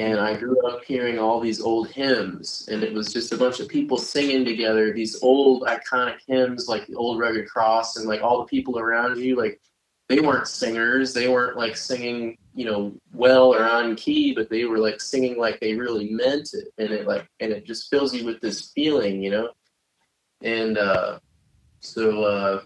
[0.00, 3.60] and I grew up hearing all these old hymns, and it was just a bunch
[3.60, 8.22] of people singing together these old iconic hymns, like the old rugged cross, and like
[8.22, 9.60] all the people around you, like
[10.08, 11.12] they weren't singers.
[11.12, 15.36] They weren't like singing, you know, well or on key, but they were like singing
[15.36, 18.70] like they really meant it, and it like and it just fills you with this
[18.70, 19.50] feeling, you know.
[20.42, 21.18] And uh,
[21.80, 22.62] so uh,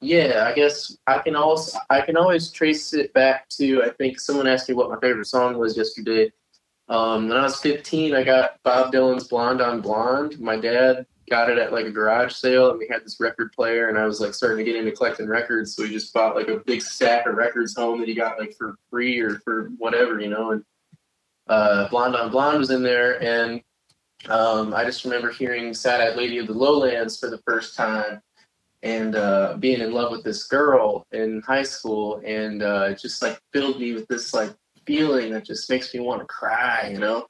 [0.00, 4.18] yeah, I guess I can also I can always trace it back to I think
[4.18, 6.32] someone asked me what my favorite song was yesterday.
[6.92, 11.48] Um, when I was 15, I got Bob Dylan's "Blonde on Blonde." My dad got
[11.48, 14.20] it at like a garage sale, and we had this record player, and I was
[14.20, 17.24] like starting to get into collecting records, so he just bought like a big stack
[17.24, 20.50] of records home that he got like for free or for whatever, you know.
[20.50, 20.64] And
[21.46, 23.62] uh, "Blonde on Blonde" was in there, and
[24.28, 28.20] um, I just remember hearing "Sad Eyed Lady of the Lowlands" for the first time
[28.82, 33.40] and uh, being in love with this girl in high school, and uh, just like
[33.50, 34.50] filled me with this like
[34.86, 37.26] feeling that just makes me want to cry, you know.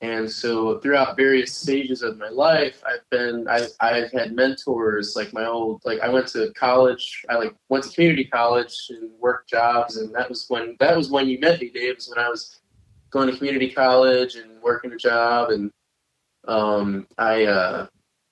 [0.00, 5.32] And so throughout various stages of my life, I've been I I've had mentors like
[5.32, 7.24] my old like I went to college.
[7.30, 11.10] I like went to community college and worked jobs, and that was when that was
[11.10, 11.96] when you met me, Dave.
[11.96, 12.58] Was when I was
[13.10, 15.70] going to community college and working a job, and
[16.48, 17.86] um, I uh,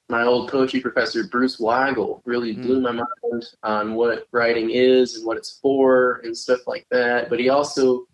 [0.08, 2.62] my old poetry professor Bruce Weigl really Mm.
[2.62, 7.30] blew my mind on what writing is and what it's for and stuff like that.
[7.30, 8.06] But he also,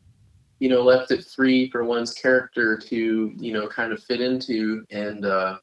[0.59, 4.85] you know, left it free for one's character to, you know, kind of fit into.
[4.91, 5.59] And uh,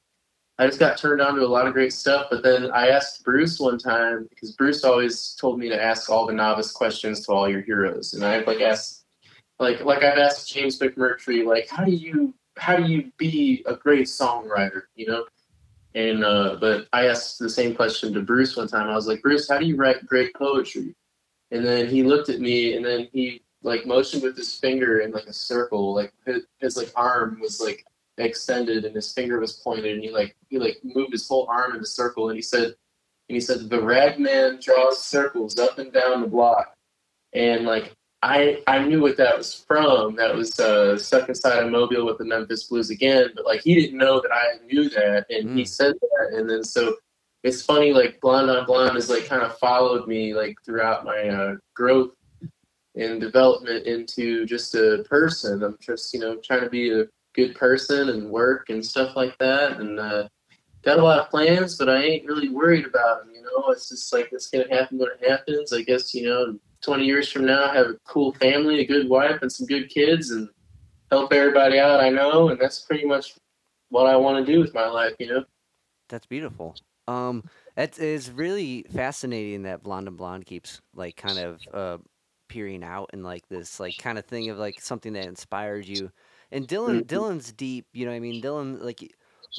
[0.60, 2.28] I just got turned on to a lot of great stuff.
[2.30, 6.28] But then I asked Bruce one time because Bruce always told me to ask all
[6.28, 9.06] the novice questions to all your heroes, and I've like asked,
[9.60, 13.76] like like I've asked James McMurtry, like how do you how do you be a
[13.76, 15.26] great songwriter, you know?
[15.96, 18.90] And uh, but I asked the same question to Bruce one time.
[18.90, 20.96] I was like, Bruce, how do you write great poetry?
[21.52, 25.12] And then he looked at me, and then he like motioned with his finger in
[25.12, 27.86] like a circle, like his, his like arm was like
[28.17, 31.76] extended, and his finger was pointed, and he like he like moved his whole arm
[31.76, 35.91] in a circle, and he said, and he said, the ragman draws circles up and
[35.93, 36.76] down the block,
[37.34, 40.15] and like I I knew what that was from.
[40.17, 43.30] That was uh, stuck inside a mobile with the Memphis Blues again.
[43.36, 45.67] But like he didn't know that I knew that, and he Mm.
[45.67, 46.95] said that, and then so
[47.43, 47.93] it's funny.
[47.93, 52.12] Like Blonde on Blonde has like kind of followed me like throughout my uh, growth
[52.96, 55.64] and development into just a person.
[55.64, 59.38] I'm just you know trying to be a good person and work and stuff like
[59.40, 60.28] that, and uh,
[60.84, 63.34] got a lot of plans, but I ain't really worried about them.
[63.36, 65.74] You know, it's just like it's gonna happen when it happens.
[65.74, 66.58] I guess you know.
[66.84, 69.88] 20 years from now, I have a cool family, a good wife, and some good
[69.88, 70.50] kids, and
[71.10, 72.50] help everybody out I know.
[72.50, 73.36] And that's pretty much
[73.94, 75.46] what I want to do with my life, you know?
[76.10, 76.76] That's beautiful.
[77.08, 77.44] Um,
[77.78, 81.98] it is really fascinating that Blonde and Blonde keeps like kind of uh,
[82.54, 86.12] peering out and like this like kind of thing of like something that inspired you.
[86.52, 87.08] And Dylan, Mhm.
[87.08, 87.88] Dylan's deep.
[87.94, 89.00] You know, I mean, Dylan like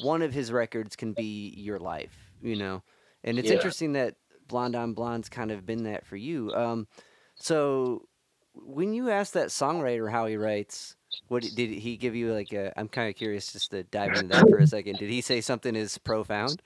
[0.01, 2.31] one of his records can be your life.
[2.41, 2.83] You know,
[3.23, 3.55] and it's Yeah.
[3.55, 4.15] interesting that
[4.47, 6.53] Blonde on Blonde's kind of been that for you.
[6.53, 6.87] Um,
[7.35, 8.07] so
[8.53, 10.95] when you ask that songwriter how he writes,
[11.27, 12.71] what did he give you like a?
[12.79, 14.99] I'm kind of curious just to dive into that for a second.
[14.99, 16.61] Did he say something as profound?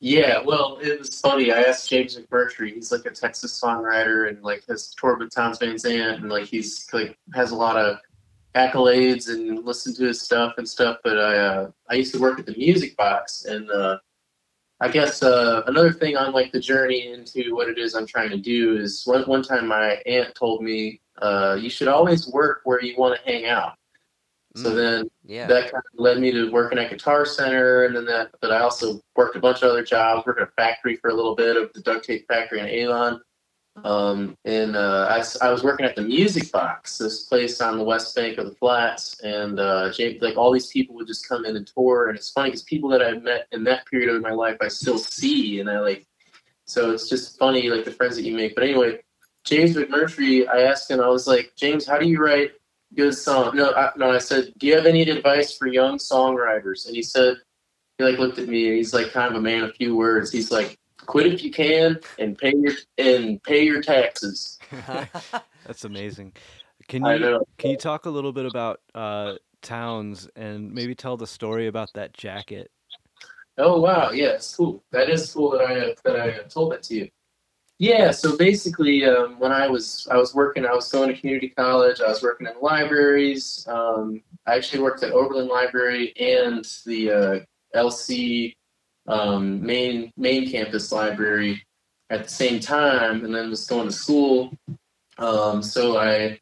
[0.00, 1.52] Yeah, well, it was funny.
[1.52, 2.74] I asked James McMurtry.
[2.74, 6.44] He's like a Texas songwriter and like has toured with Townes Van Zandt and like
[6.44, 7.98] he's like has a lot of
[8.54, 10.98] accolades and listen to his stuff and stuff.
[11.02, 13.98] But I uh, I used to work at the Music Box and uh,
[14.80, 18.30] I guess uh, another thing on like the journey into what it is I'm trying
[18.30, 22.60] to do is one one time my aunt told me uh, you should always work
[22.64, 23.76] where you want to hang out.
[24.56, 24.76] So Mm.
[24.76, 25.46] then Yeah.
[25.48, 28.30] that kind of led me to working at Guitar Center, and then that.
[28.40, 30.26] But I also worked a bunch of other jobs.
[30.26, 33.20] Worked at a factory for a little bit of the duct tape factory in Avon.
[33.84, 37.84] Um, and uh, I, I was working at the Music Box, this place on the
[37.84, 41.44] west bank of the Flats, and uh, James, like all these people would just come
[41.44, 42.08] in and tour.
[42.08, 44.68] And it's funny because people that I met in that period of my life, I
[44.68, 46.06] still see, and I like.
[46.64, 48.54] So it's just funny, like the friends that you make.
[48.54, 49.00] But anyway,
[49.44, 52.52] James McMurtry, I asked him, I was like, James, how do you write
[52.94, 53.56] good song?
[53.56, 56.86] No, I, no, I said, do you have any advice for young songwriters?
[56.86, 57.36] And he said,
[57.98, 60.30] he like looked at me and he's like kind of a man of few words.
[60.30, 64.58] He's like, quit if you can and pay your and pay your taxes.
[65.66, 66.32] That's amazing.
[66.88, 71.26] Can you can you talk a little bit about uh, Townes and maybe tell the
[71.26, 72.70] story about that jacket?
[73.58, 74.84] Oh wow, yeah, it's cool.
[74.92, 77.08] That is cool that I that I told that to you.
[77.78, 81.50] Yeah, so basically, um, when I was I was working, I was going to community
[81.50, 82.00] college.
[82.00, 83.66] I was working in libraries.
[83.68, 87.40] Um, I actually worked at Oberlin Library and the uh,
[87.78, 88.54] LC
[89.08, 91.62] um, main main campus library
[92.08, 94.54] at the same time, and then was going to school.
[95.18, 96.40] Um, so I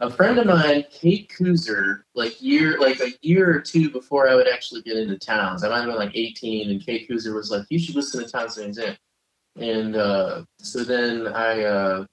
[0.00, 4.34] a friend of mine, Kate Kuzer, like year like a year or two before I
[4.34, 5.64] would actually get into Townes.
[5.64, 8.30] I might have been like 18, and Kate Kuzer was like, "You should listen to
[8.30, 8.98] Townes Van Zandt."
[9.58, 12.06] And uh, so then I uh,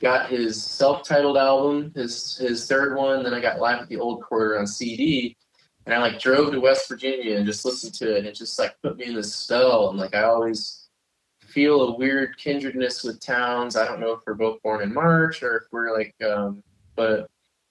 [0.00, 3.22] got his self-titled album, his his third one.
[3.22, 5.36] Then I got Live at the Old Quarter on CD,
[5.84, 8.18] and I like drove to West Virginia and just listened to it.
[8.18, 10.86] And it just like put me in this spell, and like I always
[11.56, 13.76] feel a weird kindredness with Townes.
[13.76, 16.62] I don't know if we're both born in March or if we're like, um,
[16.96, 17.28] but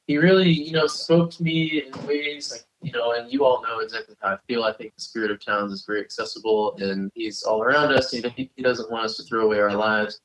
[0.08, 3.64] he really, you know, spoke to me in ways like you know, and you all
[3.64, 4.64] know exactly how I feel.
[4.64, 8.14] I think the spirit of Townes is very accessible and he's all around us.
[8.14, 10.22] You He, he doesn't want us to throw away our lives.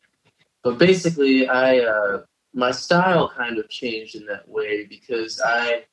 [0.62, 5.84] But basically, I uh, my style kind of changed in that way because I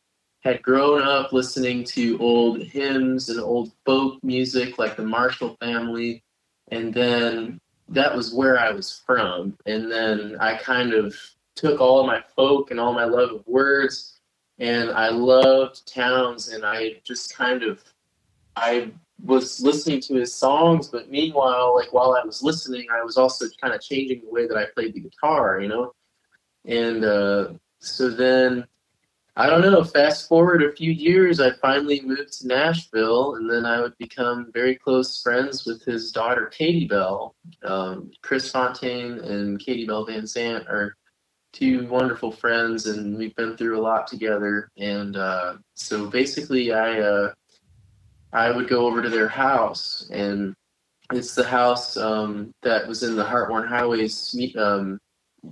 [0.42, 6.22] had grown up listening to old hymns and old folk music like the Marshall family.
[6.70, 9.58] And then that was where I was from.
[9.66, 11.16] And then I kind of
[11.56, 14.17] took all my folk and all my love of words
[14.60, 17.84] and I loved Townes, and I just kind of
[18.56, 18.92] I
[19.24, 23.46] was listening to his songs, but meanwhile, like while I was listening, I was also
[23.62, 25.94] kind of changing the way that I played the guitar, you know.
[26.66, 28.66] And uh, so then,
[29.36, 29.84] I don't know.
[29.84, 34.52] Fast forward a few years, I finally moved to Nashville, and then I would become
[34.54, 37.36] very close friends with his daughter, Katie Bell.
[37.64, 40.96] Um, Chris Fontaine and Katie Bell Van Zandt are
[41.58, 44.70] two wonderful friends, and we've been through a lot together.
[44.78, 47.34] And uh, so basically, I uh,
[48.32, 50.54] I would go over to their house, and
[51.14, 55.00] it's the house um, that was in the Heartworn Highways um,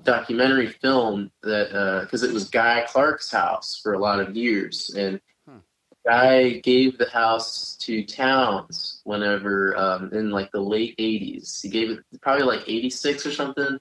[0.04, 4.94] documentary film that because uh, it was Guy Clark's house for a lot of years,
[4.96, 5.58] and hmm.
[6.06, 11.63] Guy gave the house to Townes whenever um, in like the late '80s.
[11.63, 13.80] He gave it probably like '86 or something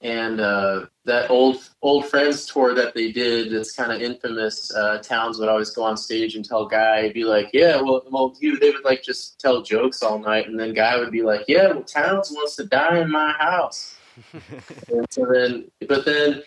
[0.00, 4.98] and uh, that old old friends tour that they did it's kind of infamous uh,
[4.98, 8.58] townes would always go on stage and tell guy be like yeah well well you
[8.58, 10.46] they would like just tell jokes all night.
[10.46, 13.96] And then guy would be like yeah well townes wants to die in my house.
[14.88, 16.42] And so then but then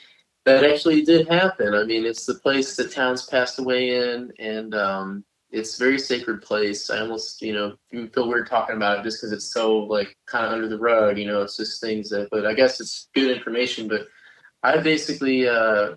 [0.46, 1.74] that actually did happen.
[1.74, 6.42] I mean it's the place that Townes passed away in and um, it's very sacred
[6.42, 6.90] place.
[6.90, 7.76] I almost, you know,
[8.14, 11.18] feel weird talking about it just because it's so like kind of under the rug.
[11.18, 12.30] You know, it's just things that.
[12.32, 13.88] But I guess it's good information.
[13.88, 14.08] But
[14.64, 15.96] I basically, uh,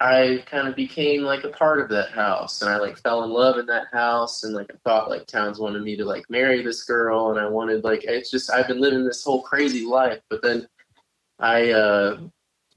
[0.00, 3.30] I kind of became like a part of that house, and I like fell in
[3.30, 6.62] love in that house, and like I thought like Townes wanted me to like marry
[6.62, 10.20] this girl, and I wanted like it's just I've been living this whole crazy life,
[10.28, 10.68] but then
[11.38, 12.20] I uh,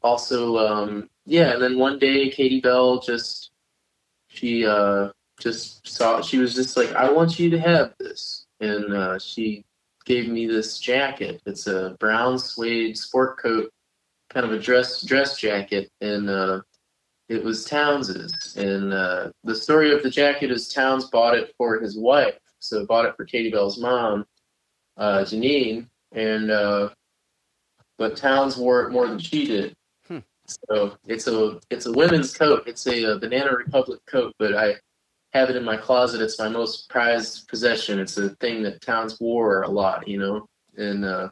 [0.01, 3.51] also um, yeah, and then one day Katie Bell just
[4.27, 5.09] she uh
[5.39, 8.45] just saw she was just like i want you to have this.
[8.59, 9.65] And uh, she
[10.05, 11.41] gave me this jacket.
[11.45, 13.71] It's a brown suede sport coat
[14.29, 15.91] kind of a dress dress jacket.
[16.01, 16.61] And uh,
[17.29, 21.79] it was townes's and uh, the story of the jacket is Townes bought it for
[21.79, 22.39] his wife.
[22.59, 24.25] So bought it for katie bell's mom
[24.97, 25.87] uh, Jeanene.
[26.11, 26.89] And uh,
[27.97, 29.75] but Townes wore it more than she did.
[30.07, 30.19] Hmm.
[30.47, 32.63] so it's a it's a women's coat.
[32.65, 34.75] It's a, a banana republic coat but i
[35.33, 36.21] have it in my closet.
[36.21, 37.99] It's my most prized possession.
[37.99, 41.29] It's a thing that Townes wore a lot, you know, and uh,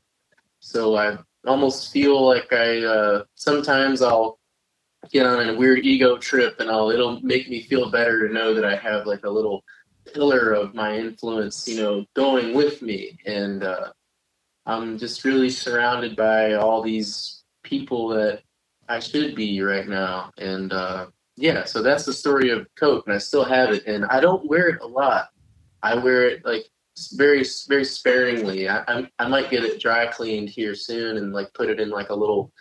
[0.59, 4.39] so I almost feel like I uh, sometimes I'll
[5.11, 8.53] get on a weird ego trip, and I'll it'll make me feel better to know
[8.53, 9.63] that I have like a little
[10.13, 13.91] pillar of my influence, you know, going with me, and uh,
[14.65, 18.41] I'm just really surrounded by all these people that
[18.89, 21.07] I should be right now, and uh,
[21.41, 24.47] yeah, so that's the story of Coke, and I still have it, and I don't
[24.47, 25.29] wear it a lot.
[25.83, 26.65] I wear it like
[27.13, 28.69] very very sparingly.
[28.69, 31.89] I I, I might get it dry cleaned here soon and like put it in
[31.89, 32.51] like a little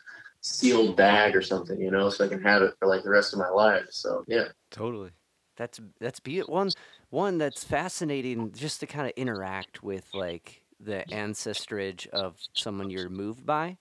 [0.41, 3.33] sealed bag or something, you know, so I can have it for like the rest
[3.33, 3.87] of my life.
[3.91, 5.11] So yeah, totally.
[5.57, 6.49] That's that's be it.
[6.49, 6.71] One
[7.11, 13.11] one that's fascinating just to kind of interact with like the ancestrage of someone you're
[13.11, 13.77] moved by.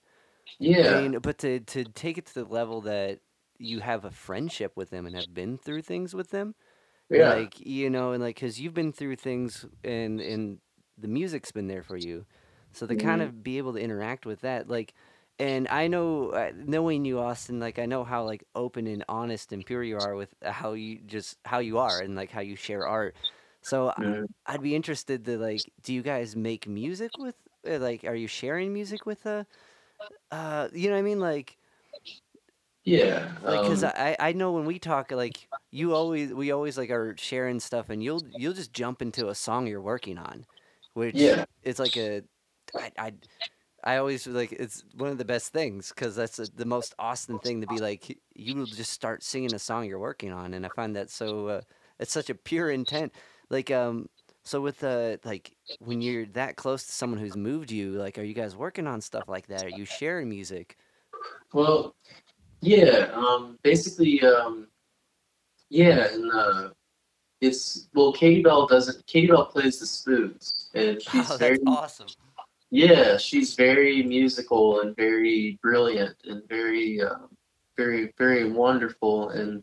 [0.58, 0.98] Yeah.
[0.98, 3.20] I mean, but to to take it to the level that
[3.60, 6.54] you have a friendship with them and have been through things with them.
[7.10, 7.34] Yeah.
[7.34, 10.58] Like, you know, and like, cause you've been through things and, and
[10.96, 12.24] the music's been there for you.
[12.72, 13.06] So to mm-hmm.
[13.06, 14.94] kind of be able to interact with that, like,
[15.38, 19.52] and I know, uh, knowing you, Austin, like I know how like open and honest
[19.52, 22.56] and pure you are with how you just how you are and like how you
[22.56, 23.16] share art.
[23.62, 24.24] So mm-hmm.
[24.46, 27.34] I, would be interested to like, do you guys make music with,
[27.68, 29.44] uh, like, are you sharing music with, uh,
[30.30, 31.20] uh, you know what I mean?
[31.20, 31.56] Like,
[32.84, 36.78] yeah, like because um, I I know when we talk like you always we always
[36.78, 40.46] like are sharing stuff and you'll you'll just jump into a song you're working on,
[40.94, 42.22] which yeah, it's like a
[42.78, 43.12] I I,
[43.84, 47.38] I always like it's one of the best things because that's a, the most Austin
[47.38, 50.66] thing to be like you will just start singing a song you're working on and
[50.66, 51.60] I find that so uh,
[51.98, 53.14] it's such a pure intent
[53.50, 54.08] like um
[54.44, 58.22] So with the like when you're that close to someone who's moved you, like are
[58.24, 59.64] you guys working on stuff like that?
[59.66, 60.76] Are you sharing music?
[61.52, 61.94] Well,
[62.60, 63.10] yeah.
[63.14, 64.66] Um, basically, um,
[65.68, 66.68] yeah, and uh,
[67.40, 69.06] it's well, Katie Bell doesn't.
[69.06, 71.66] Katie Bell plays the spoons, and she's Oh, very that's
[72.00, 72.06] awesome.
[72.70, 77.26] yeah, she's very musical and very brilliant and very, uh,
[77.76, 79.30] very, very wonderful.
[79.30, 79.62] And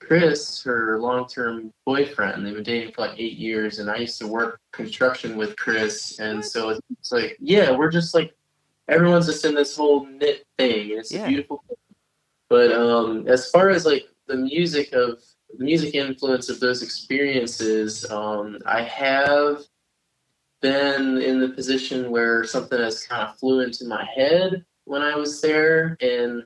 [0.00, 4.26] Chris, her long-term boyfriend, they've been dating for like eight years, and I used to
[4.26, 8.34] work construction with Chris, and so it's like, yeah, we're just like
[8.88, 11.24] everyone's just in this whole knit thing, and it's Yeah.
[11.24, 11.76] a beautiful thing.
[12.48, 15.20] But um, as far as like the music of
[15.56, 19.62] the music influence of those experiences, um, I have
[20.60, 25.14] been in the position where something has kind of flew into my head when I
[25.16, 26.42] was there, and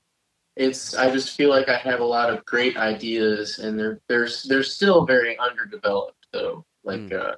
[0.57, 4.29] it's I just feel like I have a lot of great ideas, and they're they're
[4.47, 6.65] they're still very underdeveloped though.
[6.85, 7.21] Like Mm.
[7.21, 7.35] uh,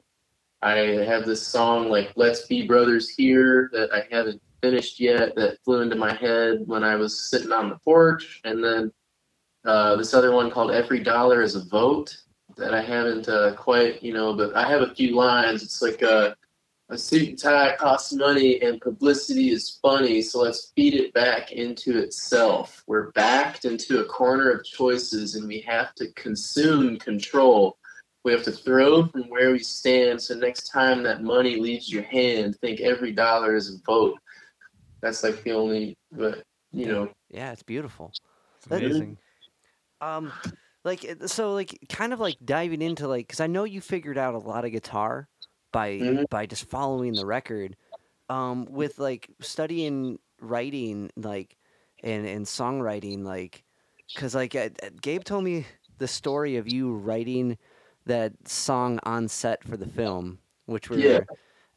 [0.63, 5.63] I have this song like "Let's Be Brothers Here" that I haven't finished yet that
[5.65, 8.93] flew into my head when I was sitting on the porch, and then
[9.65, 12.17] uh, this other one called "Every Dollar Is a Vote"
[12.57, 15.63] that I haven't uh, quite you know, but I have a few lines.
[15.63, 16.35] It's like uh,
[16.91, 21.53] a suit and tie costs money and publicity is funny, so let's feed it back
[21.53, 22.83] into itself.
[22.87, 27.79] We're backed into a corner of choices and we have to consume control.
[28.25, 32.03] We have to throw from where we stand, so next time that money leaves your
[32.03, 34.19] hand, think every dollar is a vote.
[35.01, 38.13] That's like the only, but you know, Yeah, it's beautiful.
[38.57, 39.19] It's That- amazing.
[40.01, 40.33] Um,
[40.85, 44.35] like so, like kind of like diving into like because I know you figured out
[44.35, 45.29] a lot of guitar
[45.73, 46.29] by Mhm.
[46.31, 47.77] by just following the record.
[48.29, 51.57] Um, with like studying writing, like
[52.03, 53.65] and and songwriting, like
[54.15, 55.67] because like uh, uh, Gabe told me
[55.99, 57.59] the story of you writing
[58.07, 61.21] that song on set for the film, which were Yeah.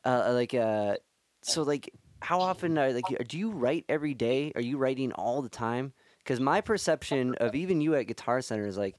[0.05, 0.95] uh, like uh,
[1.41, 1.89] so like
[2.23, 4.51] how often are like do you write every day?
[4.55, 5.93] Are you writing all the time?
[6.19, 8.95] Because my perception of even you at Guitar Center is like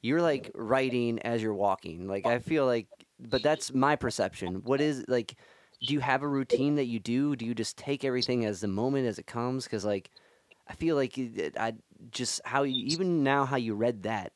[0.00, 2.06] you're like writing as you're walking.
[2.06, 2.86] Like I feel like,
[3.18, 4.62] but that's my perception.
[4.64, 5.34] What is like?
[5.84, 7.34] Do you have a routine that you do?
[7.34, 9.64] Do you just take everything as the moment as it comes?
[9.64, 10.10] Because like
[10.68, 11.18] I feel like
[11.58, 11.74] I
[12.10, 14.32] just how you, even now how you read that,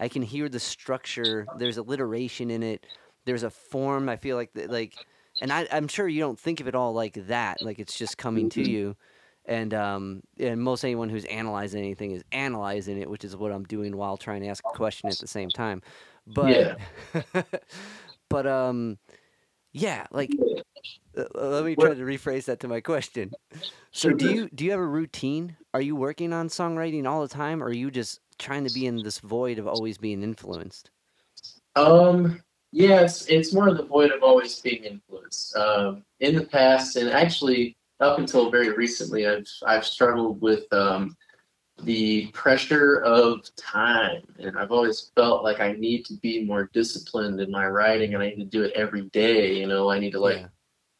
[0.00, 1.46] I can hear the structure.
[1.58, 2.86] There's alliteration in it.
[3.26, 4.08] There's a form.
[4.08, 4.94] I feel like that like,
[5.40, 7.62] and I, I'm sure you don't think of it all like that.
[7.62, 8.96] Like it's just coming to you
[9.46, 13.64] and um, and most anyone who's analyzing anything is analyzing it, which is what I'm
[13.64, 15.82] doing while trying to ask a question at the same time.
[16.26, 16.78] But
[18.28, 18.98] but um,
[19.72, 20.30] yeah, like
[21.16, 23.32] uh, uh, let me try to rephrase that to my question.
[23.92, 25.56] So do you do you have a routine?
[25.72, 28.86] Are you working on songwriting all the time, or are you just trying to be
[28.86, 30.90] in this void of always being influenced?
[31.76, 32.42] Um,
[32.76, 35.56] yeah, it's it's more of the void of always being influenced.
[35.56, 41.16] Um, in the past, and actually up until very recently, I've I've struggled with um,
[41.84, 47.40] the pressure of time, and I've always felt like I need to be more disciplined
[47.40, 49.54] in my writing, and I need to do it every day.
[49.58, 50.48] You know, I need to like Yeah.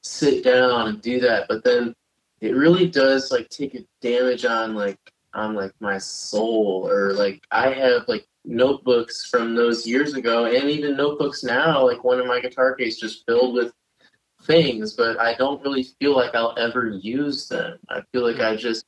[0.00, 1.94] sit down and do that, but then
[2.40, 4.98] it really does like take a damage on like
[5.34, 10.70] on like my soul or like I have like notebooks from those years ago and
[10.70, 13.72] even notebooks now like one of my guitar case just filled with
[14.42, 17.78] things but I don't really feel like I'll ever use them.
[17.88, 18.86] I feel like I just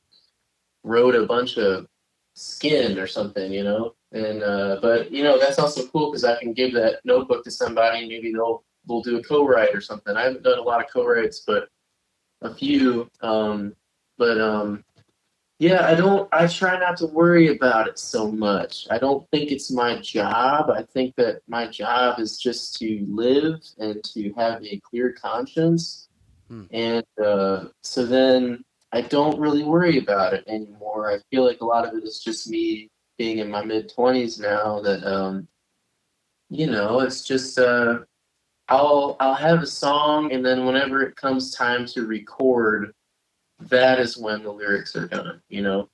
[0.83, 1.87] wrote a bunch of
[2.33, 3.95] skin or something, you know.
[4.11, 7.51] And uh, but you know that's also cool because I can give that notebook to
[7.51, 10.15] somebody, maybe they'll they'll do a co-write or something.
[10.15, 11.69] I haven't done a lot of co-writes, but
[12.41, 13.09] a few.
[13.21, 13.75] Um,
[14.17, 14.83] but um,
[15.59, 16.29] yeah, I don't.
[16.31, 18.87] I try not to worry about it so much.
[18.89, 20.69] I don't think it's my job.
[20.69, 26.07] I think that my job is just to live and to have a clear conscience.
[26.47, 26.63] Hmm.
[26.71, 31.11] And uh, so then I don't really worry about it anymore.
[31.11, 34.39] I feel like a lot of it is just me being in my mid twenties
[34.39, 34.79] now.
[34.79, 35.45] That um,
[36.49, 37.99] you know, it's just uh,
[38.69, 42.93] I'll I'll have a song, and then whenever it comes time to record,
[43.61, 45.41] that is when the lyrics are done.
[45.49, 45.89] You know,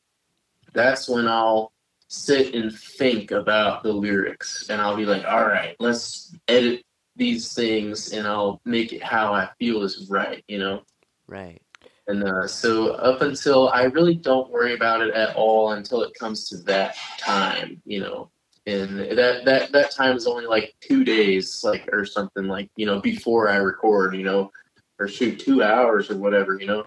[0.74, 1.72] that's when I'll
[2.08, 6.84] sit and think about the lyrics, and I'll be like, all right, let's edit
[7.16, 10.44] these things, and I'll make it how I feel is right.
[10.48, 10.84] You know.
[11.28, 11.62] Right.
[12.08, 16.14] And uh, so up until I really don't worry about it at all until it
[16.14, 18.30] comes to that time, you know.
[18.68, 22.86] And that that that time is only like two days, like or something like you
[22.86, 24.52] know before I record, you know,
[25.00, 26.86] or shoot two hours or whatever, you know.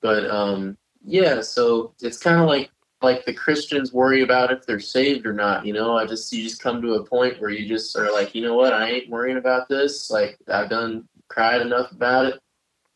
[0.00, 2.70] But um, yeah, so it's kind of like
[3.00, 5.64] like the Christians worry about if they're saved or not.
[5.64, 8.34] You know, I just you just come to a point where you just are like,
[8.34, 10.10] you know what, I ain't worrying about this.
[10.10, 12.40] Like I've done cried enough about it.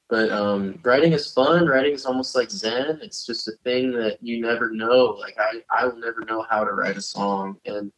[0.09, 1.67] But um, writing is fun.
[1.67, 3.01] Writing is almost like Zen.
[3.03, 5.17] It's just a thing that you never know.
[5.19, 7.91] Like I, I will never know how to write a song, and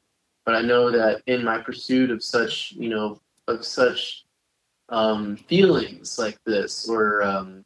[0.45, 4.27] but I know that in my pursuit of such, you know, of such
[4.91, 7.65] um, feelings like this, or um,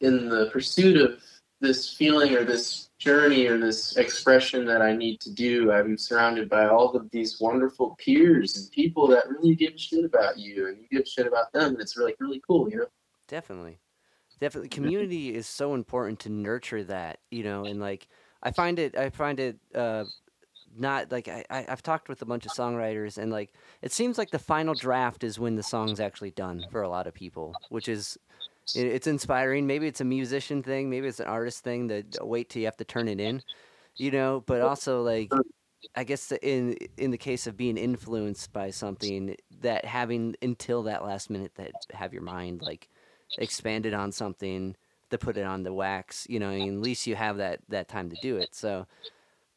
[0.00, 1.20] in the pursuit of
[1.60, 6.48] this feeling or this journey or this expression that I need to do, I'm surrounded
[6.48, 10.78] by all of these wonderful peers and people that really give shit about you, and
[10.78, 12.86] you give shit about them, and it's really really cool, you know.
[13.26, 13.78] Definitely.
[14.40, 14.68] Definitely.
[14.68, 18.08] Community is so important to nurture that, you know, and like
[18.42, 20.04] I find it I find it uh
[20.76, 24.16] not like I, I I've talked with a bunch of songwriters and like it seems
[24.16, 27.52] like the final draft is when the song's actually done for a lot of people,
[27.68, 28.16] which is
[28.74, 29.66] it's inspiring.
[29.66, 32.76] Maybe it's a musician thing, maybe it's an artist thing that wait till you have
[32.78, 33.42] to turn it in,
[33.96, 35.40] you know, but also like
[35.94, 40.82] I guess the, in in the case of being influenced by something that having until
[40.84, 42.88] that last minute that have your mind like
[43.38, 44.76] expanded on something
[45.10, 47.88] to put it on the wax, you know, and at least you have that that
[47.88, 48.54] time to do it.
[48.54, 48.86] So,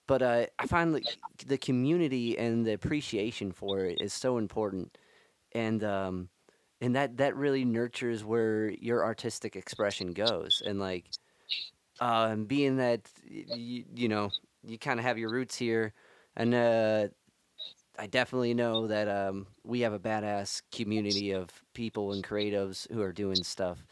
[0.08, 1.06] but uh, I find like
[1.46, 4.98] the community and the appreciation for it is so important,
[5.54, 6.30] and um,
[6.82, 11.12] and that that really nurtures where your artistic expression goes, and like,
[12.00, 15.94] um, being that you, you know you kind of have your roots here,
[16.36, 17.08] and uh,
[18.00, 23.02] I definitely know that um, we have a badass community of people and creatives who
[23.02, 23.86] are doing stuff.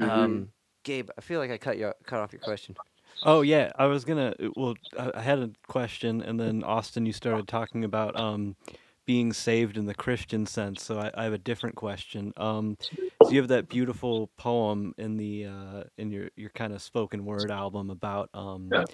[0.00, 0.08] Mhm.
[0.08, 0.52] Um,
[0.84, 2.76] Gabe, I feel like I cut you cut off your question.
[3.22, 4.34] Oh yeah, I was gonna.
[4.40, 8.56] uh, Well, I I had a question, and then Austin, you started talking about um,
[9.04, 10.82] being saved in the Christian sense.
[10.84, 12.32] So I, I have a different question.
[12.36, 12.76] Um,
[13.22, 17.24] so you have that beautiful poem in the uh, in your your kind of spoken
[17.24, 18.84] word album about um, Yeah.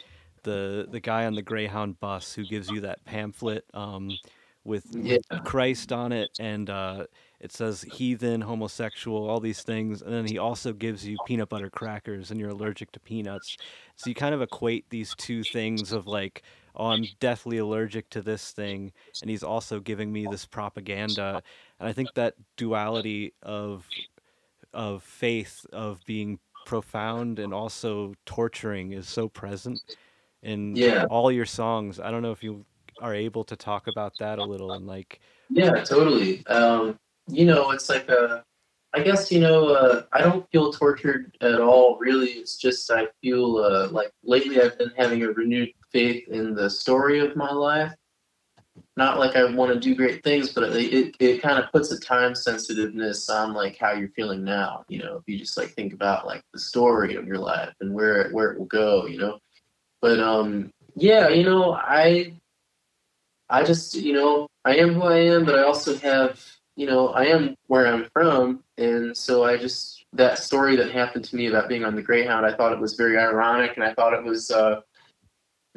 [0.44, 4.16] the the guy on the Greyhound bus who gives you that pamphlet um,
[4.64, 5.18] with, Yeah.
[5.44, 7.06] Christ on it, and uh,
[7.40, 11.70] it says heathen, homosexual, all these things, and then he also gives you peanut butter
[11.70, 13.56] crackers, and you're allergic to peanuts.
[13.96, 16.42] So you kind of equate these two things of like,
[16.78, 21.42] oh, I'm deathly allergic to this thing, and he's also giving me this propaganda.
[21.80, 23.86] And I think that duality of
[24.72, 29.80] of faith of being profound and also torturing is so present
[30.42, 31.06] in Yeah.
[31.08, 31.98] all your songs.
[31.98, 32.66] I don't know if you
[33.00, 35.20] are able to talk about that a little and like
[35.50, 36.46] Yeah, totally.
[36.46, 38.42] Um, you know, it's like uh,
[38.92, 41.96] I guess you know, uh, I don't feel tortured at all.
[41.98, 46.54] Really, it's just I feel uh, like lately I've been having a renewed faith in
[46.54, 47.92] the story of my life.
[48.96, 51.90] Not like I want to do great things, but it it, it kind of puts
[51.90, 54.84] a time sensitiveness on like how you're feeling now.
[54.88, 57.92] You know, if you just like think about like the story of your life and
[57.92, 59.06] where where it will go.
[59.06, 59.38] You know,
[60.00, 62.38] but um, yeah, you know, I
[63.50, 66.44] I just, you know, I am who I am, but I also have,
[66.76, 68.62] you know, I am where I'm from.
[68.76, 72.44] And so I just, that story that happened to me about being on the Greyhound,
[72.44, 74.80] I thought it was very ironic and I thought it was uh,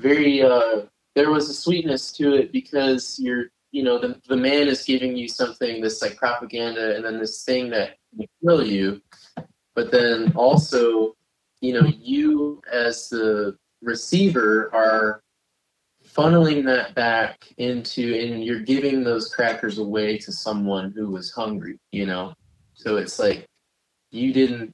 [0.01, 0.81] very, uh,
[1.15, 5.15] there was a sweetness to it because you're, you know, the, the man is giving
[5.15, 9.01] you something, this like propaganda, and then this thing that will kill you.
[9.75, 11.15] But then also,
[11.61, 15.21] you know, you as the receiver are
[16.13, 21.79] funneling that back into and you're giving those crackers away to someone who was hungry
[21.91, 22.33] you know
[22.73, 23.45] so it's like
[24.11, 24.73] you didn't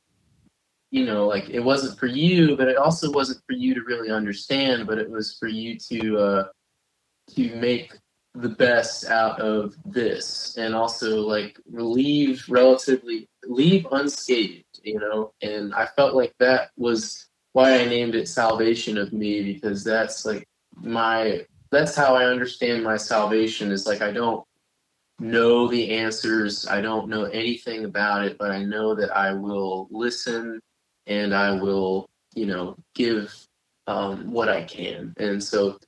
[0.92, 4.10] you know like it wasn't for you but it also wasn't for you to really
[4.10, 6.44] understand but it was for you to uh
[7.30, 7.94] to make
[8.36, 15.34] the best out of this and also like leave relatively leave unscathed you know?
[15.42, 20.26] And i felt like that was why i named it salvation of me because that's
[20.26, 20.48] like
[20.82, 24.44] my that's how I understand my salvation is like I don't
[25.20, 29.88] know the answers, I don't know anything about it, but I know that I will
[29.92, 30.60] listen
[31.08, 33.34] and I will, you know, give
[33.88, 35.14] um, what I can.
[35.18, 35.80] And so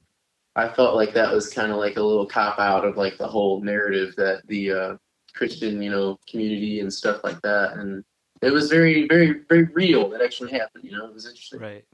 [0.56, 3.28] I felt like that was kind of like a little cop out of like the
[3.28, 4.98] whole narrative that the uh,
[5.34, 7.74] Christian, you know, community and stuff like that.
[7.74, 8.04] And
[8.42, 10.10] it was very, very, very real.
[10.10, 10.84] That actually happened.
[10.84, 11.60] You know, it was interesting.
[11.60, 11.86] Right.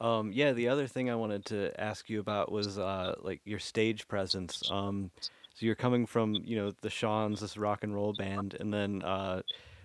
[0.00, 3.60] Um, yeah, the other thing I wanted to ask you about was uh, like your
[3.60, 4.68] stage presence.
[4.70, 5.12] Um,
[5.54, 9.02] so you're coming from, you know, the Shawns, this rock and roll band, and then
[9.02, 9.42] uh,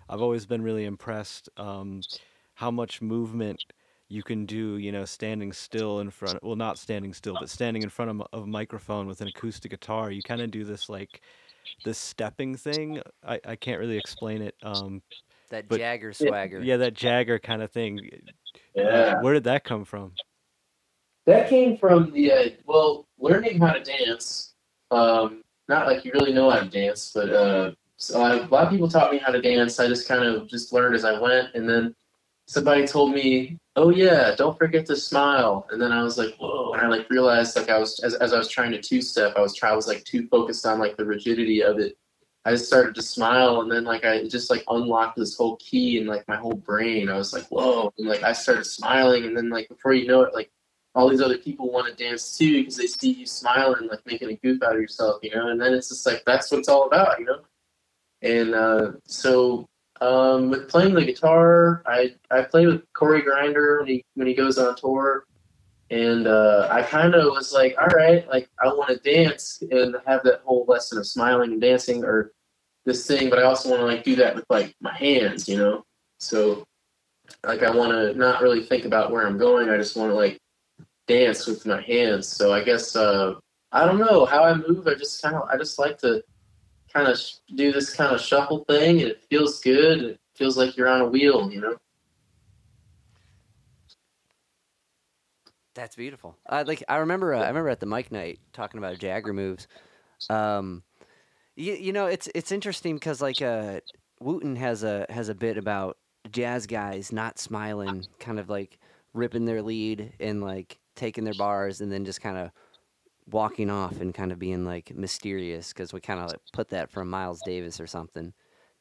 [0.10, 2.02] I've always been really impressed um,
[2.56, 3.64] how much movement
[4.10, 7.84] you can do, you know, standing still in front, well, not standing still, but standing
[7.84, 10.12] in front of, a- of a microphone with an acoustic guitar.
[10.12, 11.22] You kind of do this like
[11.84, 13.02] this stepping thing.
[13.28, 14.56] I, I can't really explain it.
[14.64, 15.02] Um,
[15.50, 16.62] That But- Jagger swagger.
[16.62, 18.00] yeah, that Jagger kind of thing.
[18.78, 19.22] Uh, Yeah.
[19.22, 20.14] where did that come from?
[21.26, 24.54] That came from the uh, well, learning how to dance.
[24.92, 28.66] Um, not like you really know how to dance, but uh, so I, a lot
[28.66, 29.80] of people taught me how to dance.
[29.80, 31.96] I just kind of just learned as I went, and then
[32.46, 36.74] somebody told me, "Oh yeah, don't forget to smile." And then I was like, "Whoa!"
[36.74, 39.34] And I like realized like I was as, as I was trying to two step,
[39.36, 41.98] I was I was like too focused on like the rigidity of it.
[42.46, 46.00] I just started to smile, and then like I just like unlocked this whole key
[46.00, 47.10] in like my whole brain.
[47.10, 50.22] I was like, "Whoa!" And like I started smiling, and then like before you know
[50.22, 50.52] it, like
[50.96, 54.30] all these other people want to dance too because they see you smiling, like making
[54.30, 55.48] a goof out of yourself, you know.
[55.50, 57.40] And then it's just like that's what it's all about, you know.
[58.22, 59.68] And uh, so
[60.02, 64.34] um, with playing the guitar, I I play with Corey Grinder when he when he
[64.34, 65.26] goes on tour,
[65.90, 69.96] and uh, I kind of was like, all right, like I want to dance and
[70.06, 72.32] have that whole lesson of smiling and dancing or
[72.86, 75.58] this thing, but I also want to like do that with like my hands, you
[75.58, 75.86] know.
[76.20, 76.66] So
[77.46, 79.70] like I want to not really think about where I'm going.
[79.70, 80.40] I just want to like
[81.08, 82.28] dance with my hands.
[82.28, 83.36] So I guess uh,
[83.72, 84.88] I don't know how I move.
[84.88, 86.24] I just kind of I just like to
[86.94, 87.20] kind of
[87.56, 90.02] do this kind of shuffle thing, and it feels good.
[90.02, 91.78] It feels like you're on a wheel, you know.
[95.76, 96.36] That's beautiful.
[96.50, 96.84] I like.
[96.90, 97.36] I remember.
[97.36, 99.68] Uh, I remember at the mic night talking about Jagger moves.
[100.30, 100.82] Um,
[101.56, 103.82] you, you know, it's it's interesting because like uh,
[104.20, 105.98] Wooten has a has a bit about
[106.32, 108.80] jazz guys not smiling, kind of like
[109.14, 112.52] ripping their lead and like taking their bars and then just kind of
[113.28, 116.90] walking off and kind of being like mysterious because we kind of like, put that
[116.92, 118.34] from Miles Davis or something,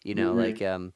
[0.04, 0.36] you know, Mhm.
[0.36, 0.94] like um,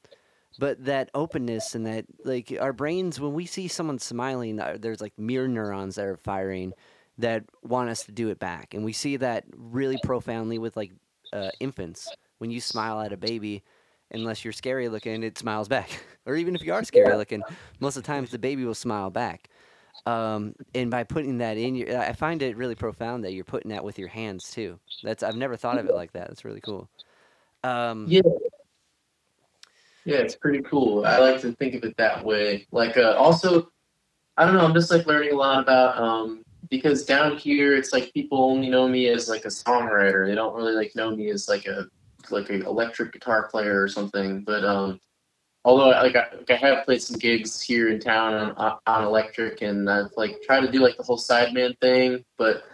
[0.59, 5.01] but that openness and that like our brains when we see someone smiling, uh, there's
[5.01, 6.75] like mirror neurons that are firing
[7.19, 10.93] that want us to do it back, and we see that really profoundly with like
[11.33, 13.63] uh, infants when you smile at a baby.
[14.13, 16.05] Unless you're scary looking, it smiles back.
[16.27, 17.45] or even if you are scary looking,
[17.79, 19.49] most of the times the baby will smile back
[20.07, 23.71] um, and by putting that in your i find it really profound that you're putting
[23.71, 26.61] that with your hands too that's i've never thought of it like that that's really
[26.61, 26.89] cool
[27.63, 28.23] um, Yeah.
[30.05, 31.05] Yeah, it's pretty cool.
[31.05, 32.67] I like to think of it that way.
[32.73, 33.71] Like, uh, also,
[34.37, 34.65] I don't know.
[34.65, 38.71] I'm just like learning a lot about um, because down here it's like people only
[38.71, 40.27] know me as like a songwriter.
[40.27, 41.87] They don't really like know me as like a
[42.31, 44.43] like an electric guitar player or something.
[44.43, 45.01] But um,
[45.65, 49.63] although like I, like I have played some gigs here in town on, on electric,
[49.63, 52.65] and I've like tried to do like the whole sideman thing, but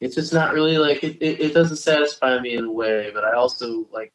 [0.00, 3.10] it's just not really like it, it, it doesn't satisfy me in a way.
[3.14, 4.12] But I also like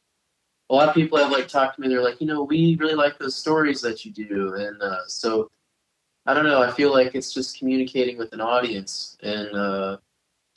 [0.70, 1.88] a lot of people have like talked to me.
[1.88, 5.50] They're like, you know, we really like those stories that you do, and uh, so
[6.26, 6.62] I don't know.
[6.62, 9.98] I feel like it's just communicating with an audience, and uh,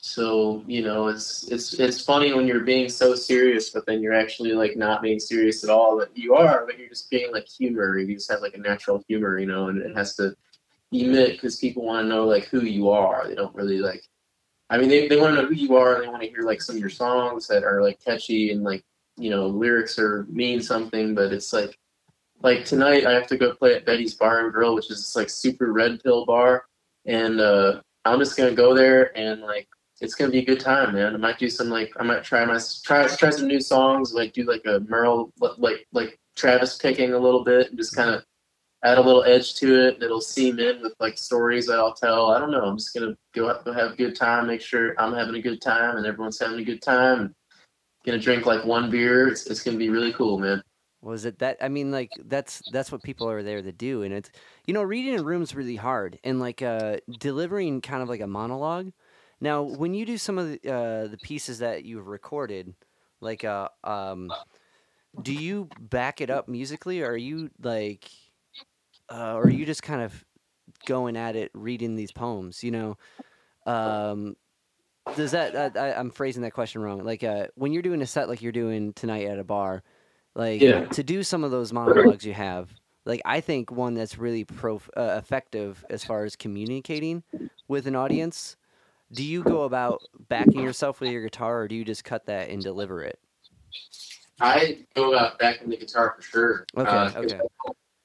[0.05, 4.13] so you know, it's it's it's funny when you're being so serious, but then you're
[4.13, 5.97] actually like not being serious at all.
[5.97, 7.97] That you are, but you're just being like humor.
[7.97, 10.35] You just have like a natural humor, you know, and it has to
[10.91, 13.25] emit because people want to know like who you are.
[13.25, 14.03] They don't really like.
[14.69, 15.95] I mean, they, they want to know who you are.
[15.95, 18.61] And they want to hear like some of your songs that are like catchy and
[18.61, 18.83] like
[19.15, 21.79] you know lyrics or mean something, but it's like
[22.41, 25.15] like tonight I have to go play at Betty's Bar and Grill, which is this
[25.15, 26.65] like super red pill bar,
[27.05, 29.69] and uh, I'm just gonna go there and like
[30.03, 31.15] it's gonna be a good time, man.
[31.15, 34.33] I might do some like I might try my try try some new songs, like
[34.33, 38.23] do like a Merle like like Travis picking a little bit and just kind of
[38.83, 40.03] add a little edge to it.
[40.03, 42.31] It'll seam in with like stories that I'll tell.
[42.31, 42.65] I don't know.
[42.65, 45.61] I'm just gonna go go have a good time, make sure I'm having a good
[45.61, 47.33] time and everyone's having a good time.
[48.05, 49.29] Gonna drink like one beer.
[49.29, 50.61] It's it's gonna be really cool, man.
[51.01, 54.13] was it that i mean like that's that's what people are there to do and
[54.13, 54.31] it's
[54.65, 58.21] you know reading in a room really hard and like uh delivering kind of like
[58.21, 58.91] a monologue
[59.43, 62.73] now when you do some of the uh the pieces that you've recorded
[63.21, 64.35] like uh um
[65.21, 68.09] do you back it up musically or are you like
[69.09, 70.25] uh, or are you just kind of
[70.85, 72.97] going at it reading these poems you know
[73.65, 74.35] um
[75.15, 78.07] does that uh, I, i'm phrasing that question wrong like uh when you're doing a
[78.07, 79.83] set like you're doing tonight at a bar
[80.35, 80.87] like Yeah.
[80.91, 82.75] to do some of those monologues you have
[83.05, 87.23] like i think one that's really pro uh, effective as far as communicating
[87.67, 88.57] with an audience
[89.13, 92.49] do you go about backing yourself with your guitar or do you just cut that
[92.49, 93.19] and deliver it
[94.39, 96.65] I go about backing the guitar for sure.
[96.77, 97.39] Okay, Uh, okay.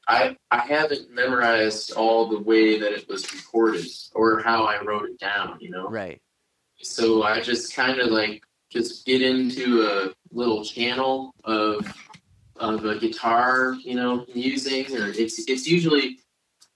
[0.07, 5.09] I I haven't memorized all the way that it was recorded or how I wrote
[5.11, 5.59] it down.
[5.61, 5.89] You know.
[5.89, 6.21] right
[6.81, 11.87] So I just kind of like just get into a little channel of
[12.57, 16.21] of a guitar, you know, musing, or it's it's usually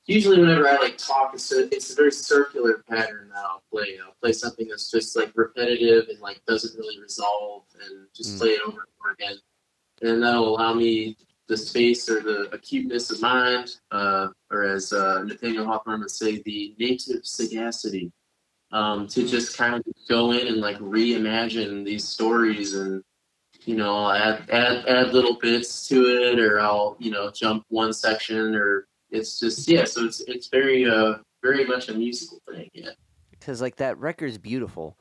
[0.06, 3.98] usually whenever I like talk, it's a it's a very circular pattern that I'll play.
[4.04, 8.38] I'll play something that's just like repetitive and like doesn't really resolve, and just Mm.
[8.38, 9.38] play it over and over again,
[10.02, 11.16] and that'll allow me
[11.48, 16.40] the space or the acuteness of mind, uh, or as uh, Nathaniel Hawthorne would say,
[16.42, 18.10] the native sagacity
[18.70, 23.02] um, to just kind of go in and like reimagine these stories and
[23.64, 27.64] you know I'll add add add little bits to it or I'll you know jump
[27.68, 32.40] one section or it's just yeah so it's it's very uh very much a musical
[32.48, 32.90] thing yeah.
[33.30, 34.98] Because like that record's beautiful.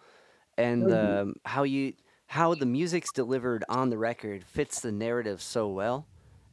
[0.57, 1.21] And Mhm.
[1.21, 1.93] um, how you
[2.27, 6.07] how the music's delivered on the record fits the narrative so well.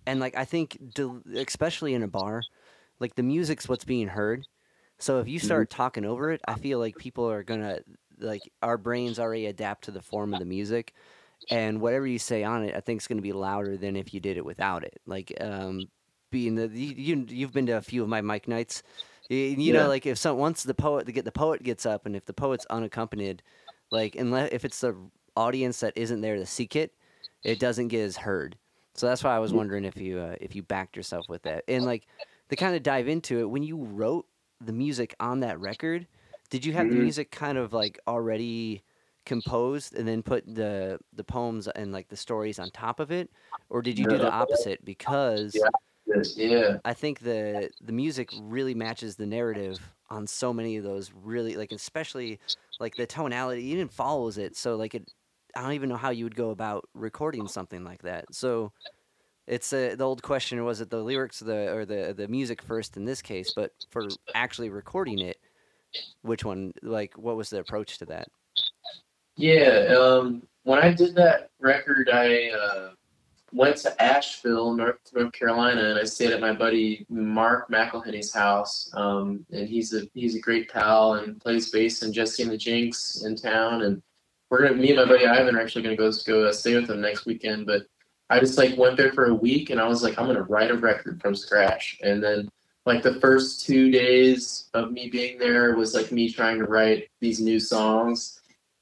[0.07, 2.43] And like i think del- especially in a bar
[3.01, 4.47] like the music's what's being heard.
[4.99, 7.81] So if you start talking over it i feel like people are gonna
[8.19, 10.95] like our brains already adapt to the form of the music.
[11.51, 14.15] And whatever you say on it i think is going to be louder than if
[14.15, 15.01] you did it without it.
[15.07, 15.89] Like um
[16.31, 18.83] being the you, you you've been to a few of my mic nights
[19.29, 19.73] you, you Yeah.
[19.73, 22.25] know like if some once the poet the get the poet gets up and if
[22.27, 23.43] the poet's unaccompanied
[23.91, 24.95] like unless if it's the
[25.37, 26.95] audience that isn't there to seek it
[27.45, 28.59] it doesn't get as heard
[28.95, 31.65] so that's why i was wondering if you uh, if you backed yourself with that
[31.69, 32.07] and like
[32.49, 34.27] to kind of dive into it when you wrote
[34.61, 36.07] the music on that record
[36.51, 37.03] did you have the Mhm.
[37.05, 38.83] music kind of like already
[39.27, 43.31] composed and then put the the poems and like the stories on top of it
[43.69, 45.69] or did you do the opposite because Yeah.
[46.37, 46.79] Yeah.
[46.85, 49.79] I think the the music really matches the narrative
[50.11, 52.41] on so many of those really like especially
[52.81, 54.57] like the tonality even follows it.
[54.57, 55.11] So like it
[55.55, 58.35] I don't even know how you would go about recording something like that.
[58.35, 58.73] So
[59.47, 62.63] it's uh, the old question was it the lyrics or the or the the music
[62.63, 65.39] first in this case but for actually recording it
[66.23, 68.29] which one like what was the approach to that?
[69.37, 72.91] Yeah, um, when I did that record, I uh,
[73.53, 78.91] went to Asheville, North North Carolina, and I stayed at my buddy Mark McElhenney's house.
[78.95, 82.57] Um, and he's a he's a great pal and plays bass in Jesse and the
[82.57, 83.83] Jinx in town.
[83.83, 84.03] And
[84.51, 86.91] we're gonna me and my buddy Ivan are actually gonna go go uh, stay with
[86.91, 87.67] him next weekend.
[87.67, 87.83] But
[88.31, 90.71] I just like went there for a week, and I was like, I'm gonna write
[90.71, 91.99] a record from scratch.
[92.03, 92.49] And then
[92.87, 97.09] like the first two days of me being there was like me trying to write
[97.21, 98.41] these new songs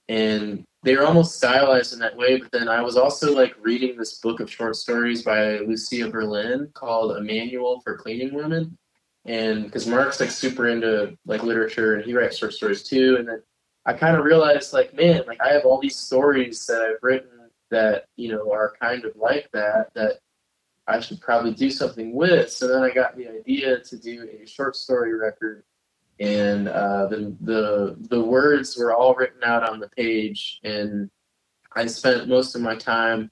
[0.09, 2.39] and they were almost stylized in that way.
[2.39, 6.71] But then I was also like reading this book of short stories by Lucia Berlin
[6.75, 8.79] called A Manual for Cleaning Women,
[9.25, 13.27] and because Mark's like super into like literature and he writes short stories too, and
[13.29, 13.43] then
[13.85, 17.31] I kind of realized like, man, like I have all these stories that I've written
[17.73, 20.21] that you know are kind of like that that
[20.87, 22.53] I should probably do something with.
[22.53, 25.65] So then I got the idea to do a short story record
[26.19, 31.11] and uh, the the the words were all written out on the page, and
[31.75, 33.31] I spent most of my time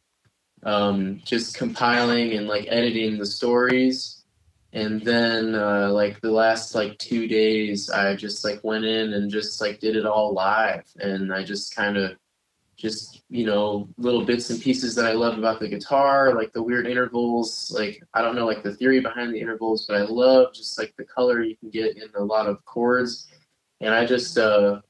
[0.64, 4.24] um, just compiling and like editing the stories,
[4.72, 9.30] and then uh, like the last like two days, I just like went in and
[9.30, 12.16] just like did it all live, and I just kind of
[12.76, 16.62] just you know little bits and pieces that I love about the guitar, like the
[16.62, 17.72] weird intervals.
[17.74, 20.94] Like I don't know like the theory behind the intervals, but I love just like
[20.96, 23.28] the color you can get in a lot of chords.
[23.80, 24.80] And I just uh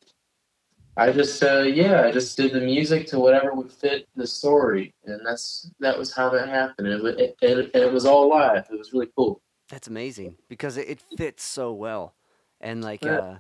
[0.97, 4.95] I just uh yeah, I just did the music to whatever would fit the story,
[5.05, 6.89] and that's that was how that happened.
[6.89, 8.67] It it, it, it was all live.
[8.71, 9.41] It was really cool.
[9.71, 12.15] That's amazing because it, it fits so well,
[12.61, 13.19] and like Yeah.
[13.19, 13.39] uh,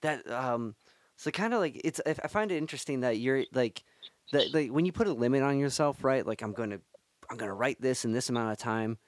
[0.00, 0.74] that um,
[1.16, 2.00] so kind of like it's.
[2.06, 3.84] I I find it interesting that you're like
[4.32, 6.26] that like when you put a limit on yourself, right?
[6.26, 6.78] Like I'm gonna
[7.30, 8.98] I'm gonna write this in this amount of time,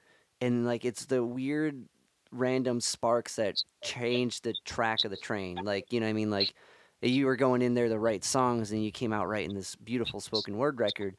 [0.41, 1.85] and like it's the weird
[2.31, 5.57] random sparks that change the track of the train.
[5.63, 6.31] Like you know what I mean?
[6.31, 6.53] Like
[7.01, 10.19] you were going in there to write songs, and you came out writing this beautiful
[10.19, 11.15] spoken word record.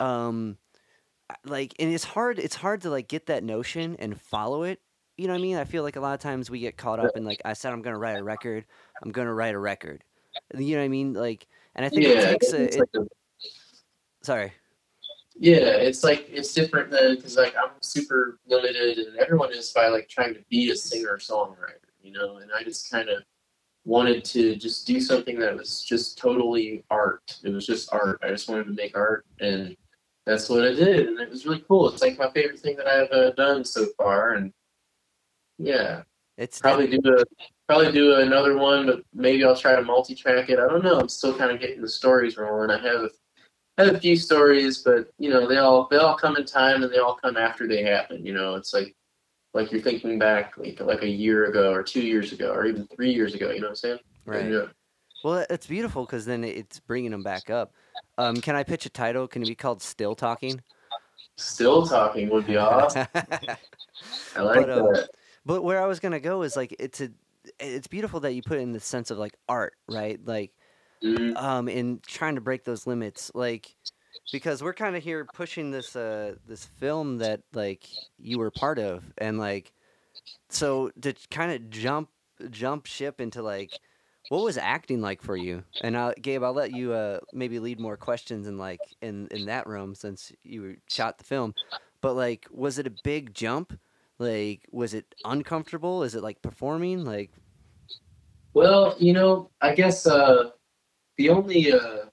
[0.00, 0.58] Um,
[1.44, 4.80] like and it's hard it's hard to like get that notion and follow it
[5.16, 7.00] you know what i mean i feel like a lot of times we get caught
[7.00, 8.64] up in like i said i'm gonna write a record
[9.02, 10.04] i'm gonna write a record
[10.56, 12.88] you know what i mean like and i think it takes a it's it, like
[12.96, 13.06] a-
[14.24, 14.52] sorry
[15.36, 19.88] yeah, it's like it's different than because like I'm super limited, and everyone is by
[19.88, 22.36] like trying to be a singer songwriter, you know.
[22.36, 23.22] And I just kind of
[23.84, 27.38] wanted to just do something that was just totally art.
[27.42, 28.20] It was just art.
[28.22, 29.76] I just wanted to make art, and
[30.24, 31.88] that's what I did, and it was really cool.
[31.88, 34.52] It's like my favorite thing that I've uh, done so far, and
[35.58, 36.02] yeah,
[36.38, 37.24] it's probably do a
[37.66, 40.60] probably do another one, but maybe I'll try to multi-track it.
[40.60, 41.00] I don't know.
[41.00, 42.70] I'm still kind of getting the stories rolling.
[42.70, 43.10] I have
[43.78, 46.92] have a few stories, but you know they all they all come in time and
[46.92, 48.24] they all come after they happen.
[48.24, 48.94] You know, it's like
[49.52, 52.86] like you're thinking back like like a year ago or two years ago or even
[52.88, 53.50] three years ago.
[53.50, 53.98] You know what I'm saying?
[54.26, 54.66] right Yeah.
[55.22, 57.74] well it- it's beautiful because then it's bringing them back up
[58.16, 60.62] um can i pitch a title can it be called still talking
[61.36, 63.06] Still talking would be awesome.
[63.14, 65.08] I like But, um, that.
[65.44, 67.10] But where I was gonna go is like it's a,
[67.58, 70.18] it's beautiful that you put in the sense of like art, right?
[70.24, 70.52] Like,
[71.02, 71.36] Mhm.
[71.36, 73.74] um, in trying to break those limits, like,
[74.30, 77.86] because we're kind of here pushing this uh this film that like
[78.18, 79.72] you were part of, and like,
[80.50, 82.10] so to kind of jump
[82.50, 83.80] jump ship into like
[84.28, 85.62] what was acting like for you?
[85.80, 89.46] And I, Gabe, I'll let you uh, maybe lead more questions in like in in
[89.46, 91.54] that room since you shot the film.
[92.00, 93.78] But like, was it a big jump?
[94.18, 96.02] Like, was it uncomfortable?
[96.02, 97.04] Is it like performing?
[97.04, 97.30] Like,
[98.54, 100.50] Well, you know, I guess uh,
[101.16, 102.06] the only, uh,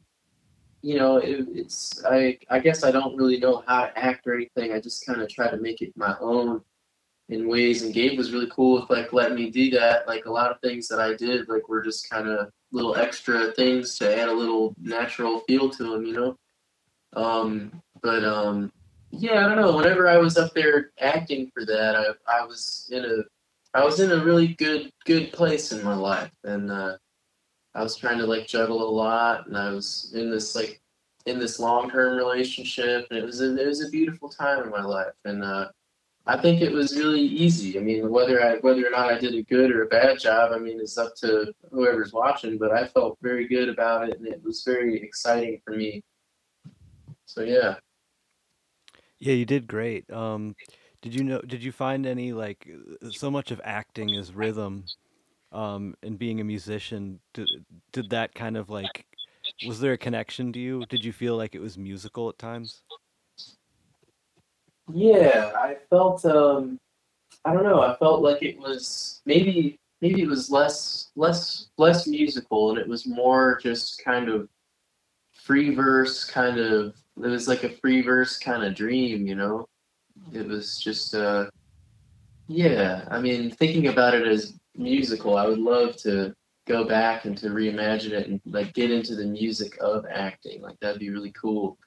[0.81, 4.33] you know, it, it's I I guess I don't really know how to act or
[4.33, 4.71] anything.
[4.71, 6.61] I just kind of try to make it my own
[7.29, 7.81] in ways.
[7.81, 10.07] And Gabe was really cool with like letting me do that.
[10.07, 13.51] Like a lot of things that I did, like were just kind of little extra
[13.53, 16.37] things to add a little natural feel to them, you know.
[17.13, 18.71] Um, but um,
[19.11, 19.75] yeah, I don't know.
[19.75, 23.23] Whenever I was up there acting for that, I I was in a
[23.73, 26.97] I was in a really good good place in my life, and uh,
[27.73, 30.81] I was trying to like juggle a lot, and I was in this like
[31.25, 34.69] in this long term relationship, and it was a, it was a beautiful time in
[34.69, 35.69] my life, and uh,
[36.27, 37.79] I think it was really easy.
[37.79, 40.51] I mean, whether I whether or not I did a good or a bad job,
[40.53, 42.57] I mean, it's up to whoever's watching.
[42.57, 46.03] But I felt very good about it, and it was very exciting for me.
[47.25, 47.75] So yeah.
[49.19, 50.11] Yeah, you did great.
[50.11, 50.55] Um,
[51.01, 51.41] did you know?
[51.41, 52.67] Did you find any like
[53.11, 54.85] so much of acting is rhythm,
[55.51, 57.19] um, and being a musician?
[57.33, 57.49] Did
[57.91, 59.05] did that kind of like
[59.65, 60.85] was there a connection to you?
[60.89, 62.83] Did you feel like it was musical at times?
[64.91, 66.79] Yeah, I felt um
[67.45, 72.07] I don't know, I felt like it was maybe maybe it was less less less
[72.07, 74.49] musical and it was more just kind of
[75.33, 79.67] free verse kind of it was like a free verse kind of dream, you know?
[80.33, 81.49] It was just uh
[82.47, 86.33] yeah, I mean thinking about it as musical, I would love to
[86.67, 90.61] go back and to reimagine it and like get into the music of acting.
[90.61, 91.77] Like that'd be really cool.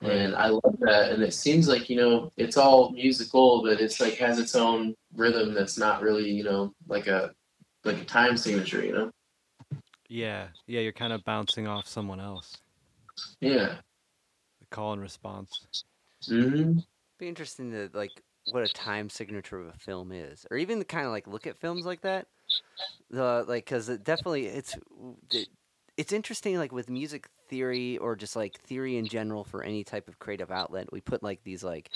[0.00, 1.12] And I love that.
[1.12, 4.96] And it seems like, you know, it's all musical, but it's like has its own
[5.14, 7.32] rhythm that's not really, you know, like a
[7.84, 9.10] like a time signature, you know?
[10.08, 12.56] Yeah, yeah, you're kind of bouncing off someone else.
[13.40, 13.76] Yeah.
[14.60, 15.84] The call and response.
[16.26, 16.78] hmm
[17.22, 18.10] be interesting to like
[18.44, 21.60] what a time signature of a film is, or even kind of like look at
[21.60, 22.28] films like that.
[23.10, 24.78] The like, because it definitely it's
[25.32, 25.48] it,
[25.96, 30.08] it's interesting like with music theory or just like theory in general for any type
[30.08, 31.92] of creative outlet we put like these like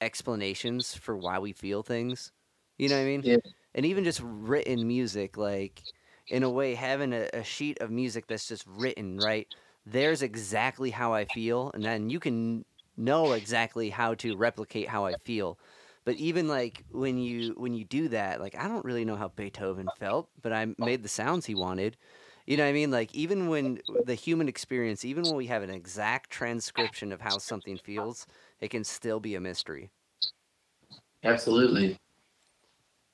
[0.00, 2.32] explanations for why we feel things
[2.78, 3.36] you know what i mean Yeah.
[3.74, 5.86] and even just written music like
[6.30, 9.48] in a way having a, a sheet of music that's just written right
[9.86, 12.64] there's exactly how i feel and then you can
[12.96, 15.58] know exactly how to replicate how i feel
[16.04, 19.28] but even like when you when you do that like i don't really know how
[19.28, 20.74] beethoven felt but i oh.
[20.84, 21.96] made the sounds he wanted
[22.46, 22.90] you know what I mean?
[22.90, 27.38] Like even when the human experience, even when we have an exact transcription of how
[27.38, 28.26] something feels,
[28.60, 29.90] it can still be a mystery.
[31.22, 31.98] Absolutely.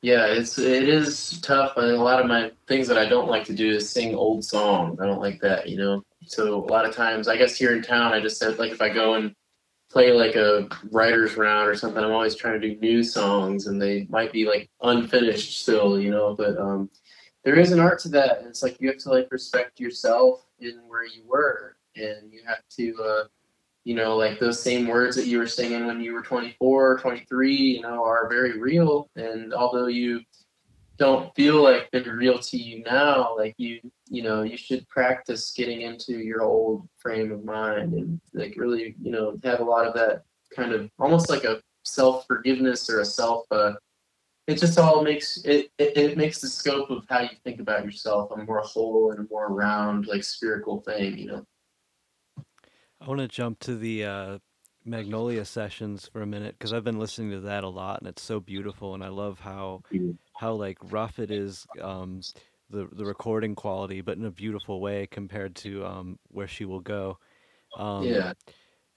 [0.02, 3.44] Yeah, it's it is tough and a lot of my things that I don't like
[3.44, 4.98] to do is sing old songs.
[4.98, 6.02] I don't like that, you know.
[6.26, 8.80] So a lot of times I guess here in town I just said like if
[8.80, 9.34] I go and
[9.90, 13.80] play like a writer's round or something, I'm always trying to do new songs and
[13.80, 16.90] they might be like unfinished still, you know, but um
[17.44, 20.46] there is an art to that and it's like you have to like respect yourself
[20.60, 23.24] in where you were and you have to uh
[23.84, 27.56] you know like those same words that you were singing when you were 24 23
[27.56, 30.20] you know are very real and although you
[30.98, 33.80] don't feel like they're real to you now like you
[34.10, 38.94] you know you should practice getting into your old frame of mind and like really
[39.00, 43.00] you know have a lot of that kind of almost like a self forgiveness or
[43.00, 43.72] a self uh
[44.46, 47.84] it just all makes it, it it makes the scope of how you think about
[47.84, 51.44] yourself a more whole and a more round like spherical thing you know?
[53.00, 54.38] I want to jump to the uh,
[54.84, 58.22] Magnolia sessions for a minute because I've been listening to that a lot, and it's
[58.22, 59.82] so beautiful, and I love how
[60.36, 62.20] how like rough it is, um,
[62.70, 66.80] the the recording quality, but in a beautiful way compared to um, where she will
[66.80, 67.18] go.
[67.76, 68.32] Um, yeah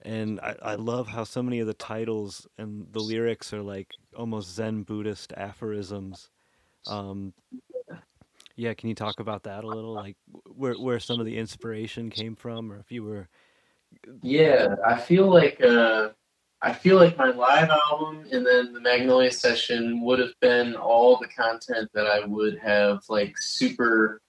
[0.04, 3.88] and I, I love how so many of the titles and the lyrics are like
[4.18, 6.30] almost Zen Buddhist aphorisms.
[6.88, 7.34] Um,
[8.56, 9.94] yeah, can you talk about that a little?
[9.94, 10.18] Like
[10.56, 13.30] where where some of the inspiration came from, or if you were
[14.22, 16.10] Yeah, I feel like uh,
[16.66, 21.18] I feel like my live album and then the Magnolia session would have been all
[21.18, 24.22] the content that I would have like super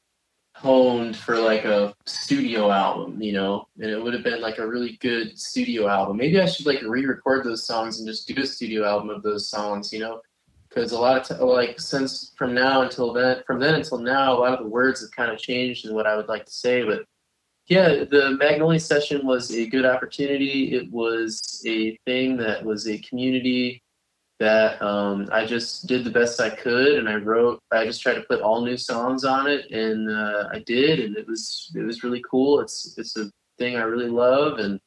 [0.57, 4.66] honed for like a studio album, you know, and it would have been like a
[4.66, 6.16] really good studio album.
[6.16, 9.49] Maybe I should like re-record those songs and just do a studio album of those
[9.49, 10.20] songs, you know,
[10.68, 14.37] because a lot of t- like since from now until then, from then until now,
[14.37, 16.53] a lot of the words have kind of changed in what I would like to
[16.53, 17.05] say, but
[17.67, 20.75] yeah, the Magnolia session was a good opportunity.
[20.75, 23.83] It was a thing that was a community
[24.39, 27.61] that um, I just did the best I could, and I wrote.
[27.71, 31.17] I just tried to put all new songs on it, and uh, I did, and
[31.17, 32.61] it was it was really cool.
[32.61, 34.79] It's it's a thing I really love, and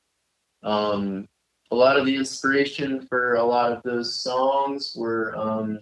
[0.64, 1.28] um,
[1.72, 5.80] a lot of the inspiration for a lot of those songs were um,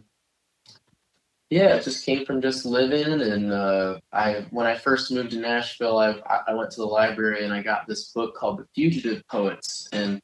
[1.55, 3.21] yeah, it just came from just living.
[3.21, 7.45] And uh, I, when I first moved to Nashville, I, I went to the library
[7.45, 9.87] and I got this book called The Fugitive Poets.
[9.93, 10.19] And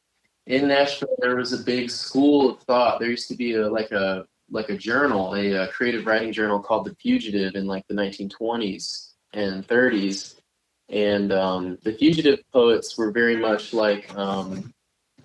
[0.46, 3.00] in Nashville, there was a big school of thought.
[3.00, 6.60] There used to be a like a like a journal, a, a creative writing journal
[6.60, 10.36] called The Fugitive in like the 1920s and 30s.
[10.90, 14.74] And um, the fugitive poets were very much like um,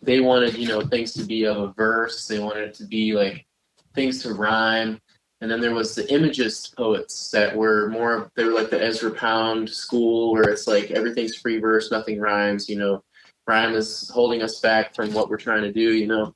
[0.03, 2.29] they wanted, you know, things to be of a verse.
[2.29, 3.45] They wanted it to be like
[3.97, 5.01] things to rhyme
[5.41, 9.11] and then there was the imagist poets that were more they were like the ezra
[9.11, 13.03] pound school where it's like everything's free verse nothing rhymes you know.
[13.49, 16.35] Rhyme is holding us back from what we're trying to do you know.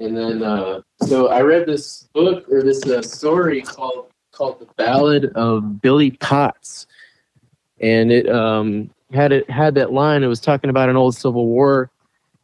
[0.00, 4.66] And then uh, so i read this book or this uh, story called called the
[4.76, 6.86] ballad of billie potts.
[7.80, 11.46] And it um had it had that line it was talking about an old civil
[11.46, 11.90] war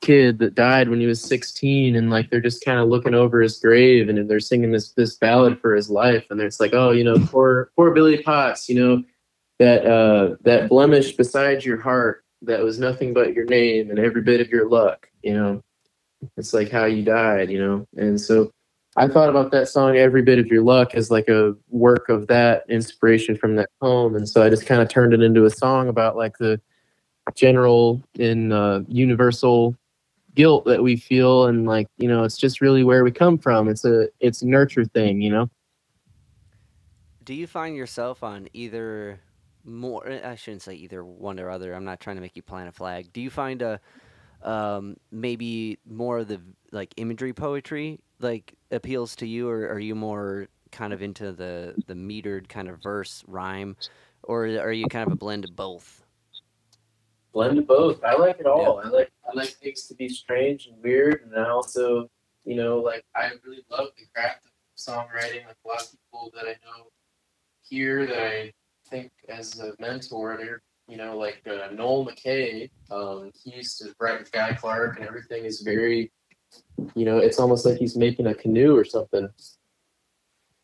[0.01, 3.41] kid that died when he was 16 and like they're just kind of looking over
[3.41, 6.91] his grave and they're singing this this ballad for his life and it's like oh
[6.91, 9.03] you know poor poor billie potts you know
[9.59, 14.23] that uh that blemish beside your heart that was nothing but your name and every
[14.23, 15.63] bit of your luck you know?
[16.37, 17.87] It's like how you died you know?
[17.97, 18.51] And so
[18.97, 22.27] i thought about that song every bit of your luck as like a work of
[22.27, 25.51] that inspiration from that poem and so i just kind of turned it into a
[25.51, 26.61] song about like the
[27.35, 29.77] general and uh, universal
[30.35, 33.69] guilt that we feel and like you know it's just really where we come from
[33.69, 35.51] it's a it's a nurture thing you know
[37.25, 39.21] Do you find yourself on either
[39.65, 40.07] more?
[40.09, 41.75] eh, I shouldn't say either one or other.
[41.75, 43.13] I'm not trying to make you plant a flag.
[43.13, 43.81] Do you find a
[44.43, 46.41] um, maybe more of the
[46.73, 51.77] like imagery poetry like appeals to you, or are you more kind of into the
[51.87, 53.77] the metered kind of verse rhyme,
[54.23, 56.05] or are you kind of a blend of both?
[57.33, 58.03] Blend of both.
[58.05, 58.81] I like it all.
[58.85, 62.09] I like i like things to be strange and weird and i also
[62.45, 66.33] you know like i really love the craft of songwriting like a lot of people
[66.35, 66.87] that i know
[67.63, 68.53] here that i
[68.89, 73.95] think as a mentor they're you know like uh, noel mckay um, he used to
[74.01, 76.11] write with guy clark and everything is very
[76.95, 79.29] you know it's almost like he's making a canoe or something.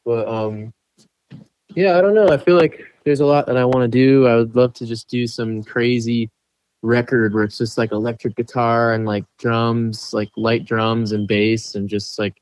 [0.05, 0.73] But um
[1.77, 2.29] yeah i don't know.
[2.29, 4.27] I feel like there's a lot that i want to do.
[4.27, 6.29] I would love to just do some crazy
[6.87, 11.75] record where it's just like electric guitar and like drums, like light drums and bass,
[11.75, 12.41] and just like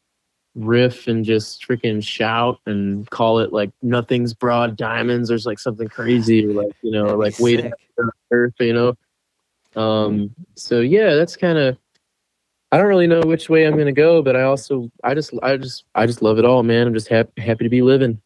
[0.55, 5.89] riff and just freaking shout and call it like nothing's broad diamonds or like something
[5.89, 7.73] crazy or like you know like wait sick.
[8.31, 8.95] earth you know
[9.75, 11.77] um so yeah that's kind of
[12.71, 15.57] i don't really know which way i'm gonna go but i also i just i
[15.57, 18.23] just i just love it all man i'm just happy happy to be living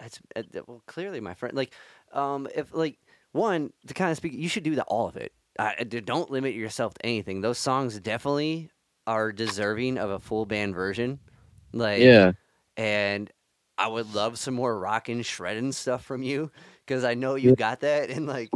[0.00, 1.54] That's uh, well, clearly, my friend.
[1.54, 1.72] Like,
[2.12, 2.98] um, if like
[3.32, 5.32] one to kind of speak, you should do the all of it.
[5.60, 7.40] I, I- d- don't limit yourself to anything.
[7.40, 8.70] Those songs definitely
[9.06, 11.18] are deserving of a full band version.
[11.72, 12.32] Like, yeah
[12.76, 13.30] and
[13.78, 16.50] I would love some more rockin' shredding stuff from you
[16.86, 18.10] because I know you got that.
[18.10, 18.50] And like,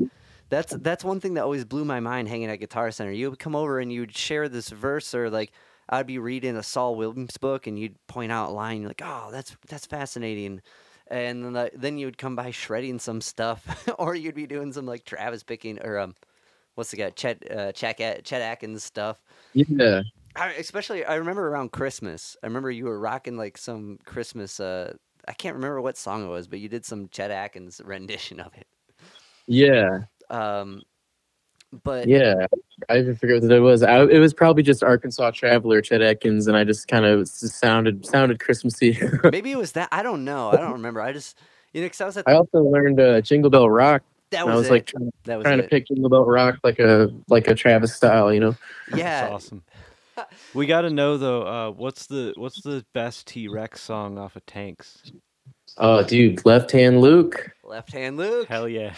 [0.50, 3.10] that's that's one thing that always blew my mind hanging at Guitar Center.
[3.12, 5.52] You would come over and you'd share this verse, or like
[5.88, 9.02] I'd be reading a Saul Williams book, and you'd point out a line, you're like,
[9.04, 10.60] "Oh, that's that's fascinating."
[11.08, 14.86] And then, then you would come by shredding some stuff, or you'd be doing some
[14.86, 16.14] like Travis picking or um,
[16.74, 19.20] what's the guy Chet uh, Chet, Chet Atkins stuff.
[19.54, 20.02] yeah
[20.36, 22.36] I, especially, I remember around Christmas.
[22.42, 24.58] I remember you were rocking like some Christmas.
[24.58, 24.94] Uh,
[25.28, 28.52] I can't remember what song it was, but you did some Chet Atkins rendition of
[28.56, 28.66] it.
[29.46, 30.00] yeah
[30.30, 30.82] Um,
[31.82, 32.46] but Yeah,
[32.88, 33.82] I even forget what it was.
[33.82, 38.04] I, it was probably just Arkansas Traveler, Chet Atkins, and I just kind of sounded
[38.04, 38.98] sounded Christmassy.
[39.30, 39.88] maybe it was that.
[39.92, 40.50] I don't know.
[40.50, 41.00] I don't remember.
[41.00, 41.38] I just
[41.72, 44.02] you know, because I was at I also learned uh, Jingle Bell Rock.
[44.30, 44.70] That was, I was it.
[44.70, 47.94] like trying, that was trying to pick Jingle Bell Rock like a like a Travis
[47.94, 48.56] style, you know.
[48.94, 49.22] yeah.
[49.22, 49.62] That's awesome.
[50.54, 51.42] We got to know though.
[51.42, 55.12] Uh, what's the what's the best T Rex song off of Tanx?
[55.76, 58.46] Oh, dude, Left Hand Luke, Left hand Luke.
[58.48, 58.94] Hell yeah!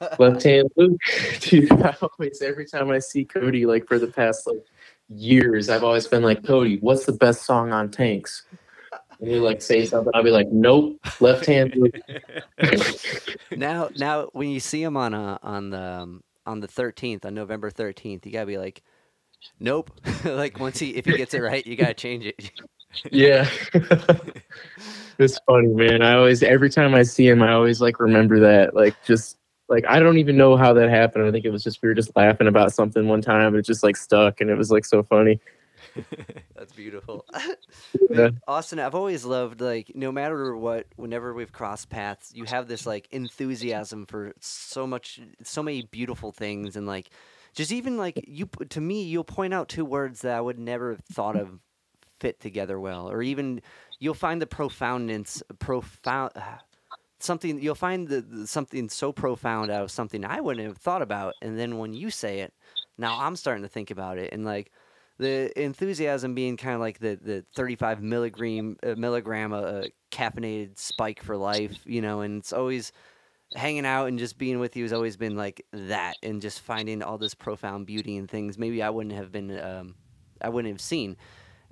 [0.18, 1.00] Left Hand Luke,
[1.40, 1.72] dude.
[1.72, 4.64] I always every time I see Cody, like for the past like
[5.08, 8.42] years, I've always been like, Cody, what's the best song on Tanx?
[9.20, 11.74] And you like say something, I'll be like, Nope, Left Hand
[13.56, 17.34] now, now when you see him on uh, on the um, on the thirteenth on
[17.34, 18.82] November thirteenth, you gotta be like,
[19.60, 19.90] nope.
[20.24, 22.50] like once he if he gets it right, you gotta change it.
[23.10, 23.48] Yeah.
[25.18, 26.02] it's funny, man.
[26.02, 28.74] I always every time I see him, I always like remember that.
[28.74, 29.38] Like just
[29.68, 31.24] like I don't even know how that happened.
[31.24, 33.66] I think it was just we were just laughing about something one time and it
[33.66, 35.40] just like stuck and it was like so funny.
[36.56, 37.24] That's beautiful.
[38.08, 38.30] Yeah.
[38.46, 42.86] Austin, I've always loved like no matter what, whenever we've crossed paths, you have this
[42.86, 47.10] like enthusiasm for so much, so many beautiful things, and like
[47.52, 50.92] just even like you to me, you'll point out two words that I would never
[50.92, 51.58] have thought of
[52.20, 53.60] fit together well, or even
[53.98, 56.32] you'll find the profoundness, profound.
[57.18, 61.00] Something you'll find the, the something so profound out of something I wouldn't have thought
[61.00, 62.52] about, and then when you say it,
[62.98, 64.70] now I'm starting to think about it, and like
[65.18, 71.22] the enthusiasm being kind of like the, the 35 milligram uh, milligram uh, caffeinated spike
[71.22, 72.92] for life you know and it's always
[73.54, 77.02] hanging out and just being with you has always been like that and just finding
[77.02, 79.94] all this profound beauty and things maybe i wouldn't have been um,
[80.40, 81.16] i wouldn't have seen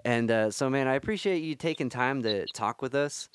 [0.04, 3.28] and uh, so man i appreciate you taking time to talk with us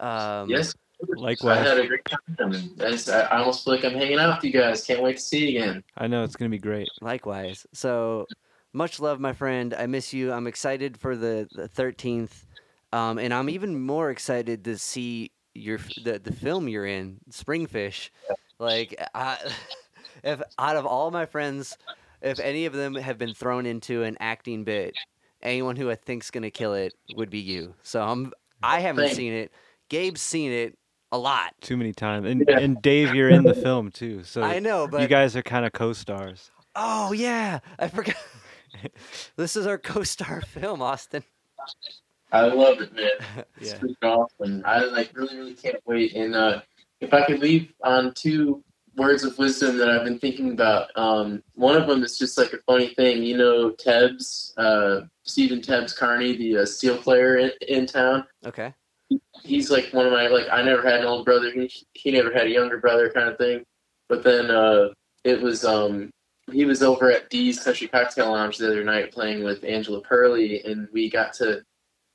[0.00, 0.74] um, Yes.
[1.20, 2.74] I had a great time.
[2.80, 4.84] I, just, I I almost feel like I'm hanging out with you guys.
[4.84, 5.84] Can't wait to see you again.
[5.96, 6.88] I know it's gonna be great.
[7.00, 7.66] Likewise.
[7.72, 8.26] So
[8.72, 9.74] much love, my friend.
[9.74, 10.32] I miss you.
[10.32, 12.44] I'm excited for the, the 13th.
[12.92, 18.10] Um, and I'm even more excited to see your the, the film you're in, Springfish.
[18.58, 19.36] Like, I,
[20.24, 21.76] if out of all my friends,
[22.22, 24.94] if any of them have been thrown into an acting bit,
[25.42, 27.74] anyone who I think's gonna kill it would be you.
[27.82, 29.52] So I'm I haven't Thank- seen it.
[29.90, 30.78] Gabe's seen it
[31.12, 31.54] a lot.
[31.60, 32.26] Too many times.
[32.26, 32.58] And Yeah.
[32.58, 34.22] and Dave, you're in the film too.
[34.24, 36.50] So I know, but you guys are kind of co-stars.
[36.74, 38.16] oh yeah, I forgot.
[39.36, 41.22] this is our co-star film, Austin.
[42.32, 43.10] I love it, man.
[43.60, 43.78] It's Yeah.
[43.78, 43.96] freaking
[44.40, 44.62] awesome.
[44.64, 46.14] I like really, really can't wait.
[46.14, 46.60] And uh,
[47.00, 48.62] if I could leave on two
[48.96, 52.52] words of wisdom that I've been thinking about, um, one of them is just like
[52.52, 53.22] a funny thing.
[53.22, 58.24] You know, Tebbs, uh, Stephen Tebbs Carney, the uh, steel player in, in town.
[58.46, 58.74] Okay.
[59.42, 60.46] He's like one of my like.
[60.52, 61.50] I never had an older brother.
[61.50, 63.64] He he never had a younger brother, kind of thing.
[64.08, 64.88] But then uh,
[65.24, 66.10] it was um,
[66.52, 70.62] he was over at Dee's Country Cocktail Lounge the other night playing with Angela Perley,
[70.64, 71.62] and we got to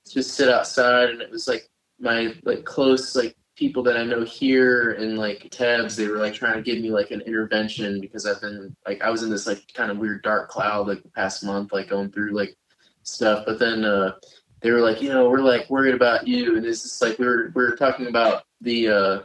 [0.10, 1.70] just sit outside, and it was like
[2.00, 5.96] my like close like people that I know here and like tabs.
[5.96, 9.10] They were like trying to give me like an intervention because I've been like I
[9.10, 12.12] was in this like kind of weird dark cloud like the past month, like going
[12.12, 12.56] through like
[13.04, 13.46] stuff.
[13.46, 14.14] But then uh,
[14.62, 17.26] they were like, you know, we're like worried about you, and it's just like we
[17.26, 19.20] were we were talking about the uh,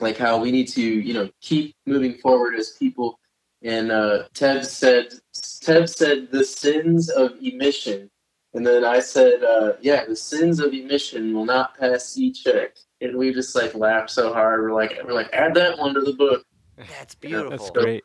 [0.00, 3.18] like how we need to you know keep moving forward as people.
[3.62, 8.10] And uh, Tev said, Tev said the sins of emission
[8.56, 12.74] and then I said, uh, yeah, the sins of emission will not pass e check.
[13.02, 14.62] And we just like laughed so hard.
[14.62, 16.42] We're like, we're like, add that one to the book.
[16.88, 17.50] That's beautiful.
[17.50, 17.82] That's beautiful.
[17.82, 18.04] great.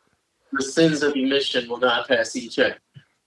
[0.52, 2.80] The sins of emission will not pass e check.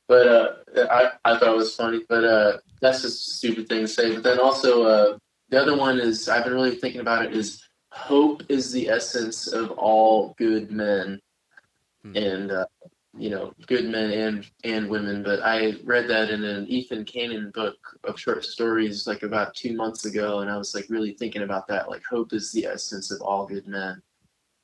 [0.06, 0.52] But uh,
[0.90, 2.02] I, I thought it was funny.
[2.06, 4.12] But uh, that's just a stupid thing to say.
[4.12, 5.18] But then also, uh,
[5.48, 9.46] the other one is I've been really thinking about it is hope is the essence
[9.46, 11.20] of all good men.
[12.04, 12.16] Hmm.
[12.16, 12.66] And uh,
[13.16, 15.22] you know, good men and and women.
[15.22, 19.74] But I read that in an Ethan Canin book of short stories like about two
[19.74, 21.88] months ago, and I was like really thinking about that.
[21.88, 24.02] Like, hope is the essence of all good men,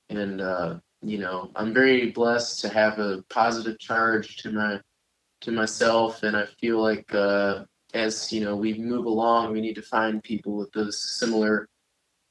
[0.09, 4.81] and uh, you know, I'm very blessed to have a positive charge to my
[5.43, 7.65] to myself, and I feel like uh,
[7.95, 11.69] as you know we move along, we need to find people with those similar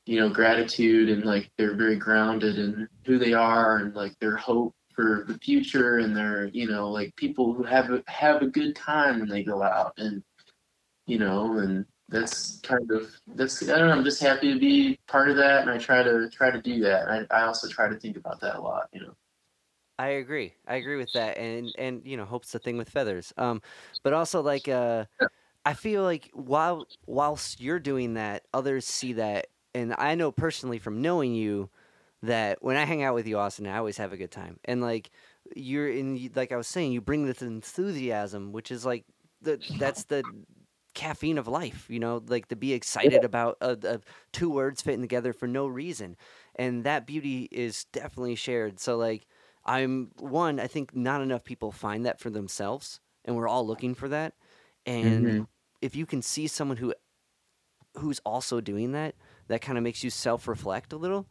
[0.06, 4.36] you know gratitude and like they're very grounded in who they are and like their
[4.36, 8.48] hope for the future and they're you know like people who have a, have a
[8.48, 10.22] good time when they go out and
[11.08, 15.00] you know and that's kind of that's I don't know I'm just happy to be
[15.08, 17.88] part of that and I try to try to do that I, I also try
[17.88, 19.16] to think about that a lot you know
[19.98, 20.54] I agree.
[20.66, 21.38] I agree with that.
[21.38, 23.34] And and you know, hope's the thing with feathers.
[23.36, 23.62] Um,
[24.02, 25.06] but also like uh,
[25.66, 30.80] I feel like while whilst you're doing that, others see that, and I know personally
[30.80, 31.70] from knowing you
[32.24, 34.60] that when I hang out with you, Austin, I always have a good time.
[34.66, 35.12] And like
[35.56, 39.06] you're in, like I was saying, you bring this enthusiasm, which is like
[39.42, 40.26] the that's the
[40.94, 41.86] caffeine of life.
[41.90, 43.98] You know, like to be excited about uh, uh,
[44.32, 46.16] two words fitting together for no reason,
[46.56, 48.80] and that beauty is definitely shared.
[48.80, 49.26] So like.
[49.66, 53.94] I'm one, I think not enough people find that for themselves and we're all looking
[53.94, 54.34] for that.
[54.86, 55.48] And Mhm.
[55.82, 56.94] if you can see someone who
[57.98, 59.16] who's also doing that,
[59.48, 61.28] that kind of makes you self-reflect a little.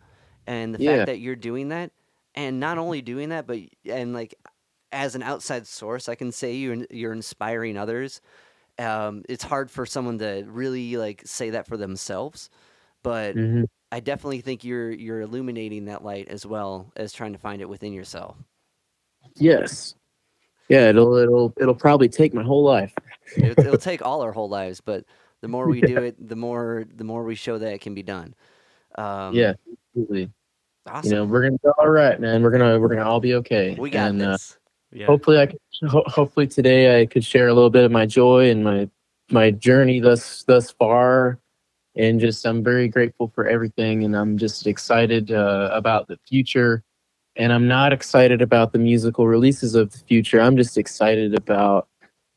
[0.49, 0.97] And the Yeah.
[0.97, 1.93] fact that you're doing that
[2.35, 4.35] and not only doing that but and like
[4.91, 8.21] as an outside source, I can say you're you're inspiring others.
[8.79, 12.49] Um, it's hard for someone to really like say that for themselves,
[13.03, 13.37] but
[13.93, 17.69] I definitely think you're you're illuminating that light as well as trying to find it
[17.69, 18.37] within yourself.
[19.37, 19.95] Yes.
[20.71, 22.95] Yeah, it'll it'll it'll probably take my whole life.
[23.37, 25.05] It, it'll take all our whole lives, but
[25.43, 28.03] the more we do it, the more the more we show that it can be
[28.03, 28.35] done.
[28.97, 29.55] Um, yeah,
[29.95, 30.31] absolutely.
[30.89, 31.11] Awesome.
[31.11, 32.43] You know, we're gonna be all right, man.
[32.43, 33.77] We're gonna we're gonna all be okay.
[33.79, 34.59] we got and, uh, this.
[34.91, 35.07] Yeah.
[35.07, 38.51] hopefully I could, ho- hopefully today I could share a little bit of my joy
[38.51, 38.89] and my
[39.31, 41.39] my journey thus thus far
[41.97, 46.83] and just I'm very grateful for everything and I'm just excited uh, about the future
[47.37, 51.89] and I'm not excited about the musical releases of the future I'm just excited about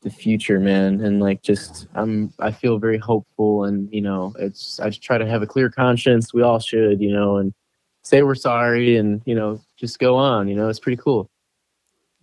[0.02, 4.80] the future man and like just I'm I feel very hopeful and you know it's
[4.80, 7.54] I just try to have a clear conscience we all should you know and
[8.02, 11.30] say we're sorry and you know just go on you know it's pretty cool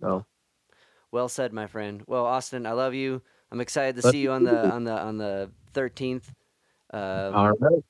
[0.00, 0.24] so
[1.12, 2.02] Well said, my friend.
[2.06, 3.20] Well, Austin, I love you.
[3.50, 6.28] I'm excited to Love see you on the on the on the 13th.
[6.92, 7.84] Um, all right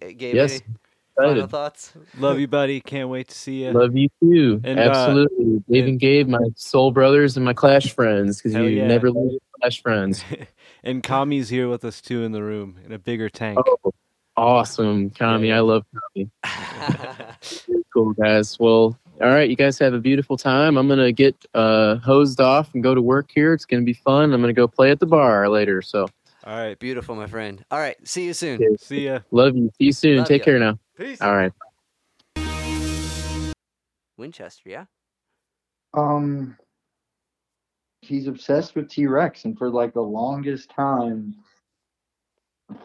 [0.00, 0.60] Gabe, yes,
[1.16, 1.92] final thoughts?
[2.18, 2.80] Love you, buddy.
[2.80, 3.72] Can't wait to see you.
[3.72, 4.60] Love you too.
[4.64, 5.62] And, uh, Absolutely.
[5.70, 8.86] Dave and Gabe, my soul brothers and my Clash friends, because you yeah.
[8.86, 10.24] never lose your Clash friends.
[10.84, 13.58] and Kami's here with us too in the room in a bigger tank.
[13.64, 13.92] Oh,
[14.36, 15.10] awesome.
[15.10, 15.58] Kami, Yeah.
[15.58, 15.84] I love
[16.14, 16.30] Kami.
[17.92, 18.58] Cool, guys.
[18.58, 19.50] Well, all right.
[19.50, 20.78] You guys have a beautiful time.
[20.78, 23.52] I'm going to get uh, hosed off and go to work here.
[23.52, 24.32] It's going to be fun.
[24.32, 25.82] I'm going to go play at the bar later.
[25.82, 26.06] So
[26.44, 26.78] All right.
[26.78, 27.62] Beautiful, my friend.
[27.70, 28.54] All right, see you soon.
[28.54, 28.76] Okay.
[28.80, 29.18] See ya.
[29.30, 29.70] love you.
[29.76, 30.16] See you soon.
[30.18, 30.44] Love Take ya.
[30.46, 30.78] care now.
[30.96, 31.20] Peace.
[31.20, 31.52] All right.
[34.16, 34.84] Winchester, yeah.
[35.94, 36.56] Um,
[38.00, 41.34] he's obsessed with T Rex, and for like the longest time,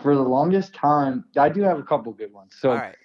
[0.02, 2.54] for the longest time, I do have a couple good ones.
[2.60, 2.96] So, right.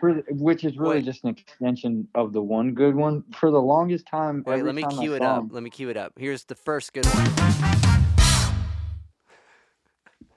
[0.00, 1.04] for the, which is really Wait.
[1.04, 3.24] just an extension of the one good one.
[3.38, 5.44] For the longest time, Wait, let me time cue it up.
[5.50, 6.12] Let me cue it up.
[6.18, 7.24] Here's the first good one.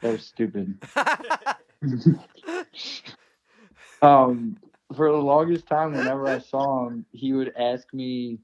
[0.01, 0.77] that was stupid.
[4.01, 4.57] um,
[4.95, 8.39] for the longest time, whenever I saw him, he would ask me.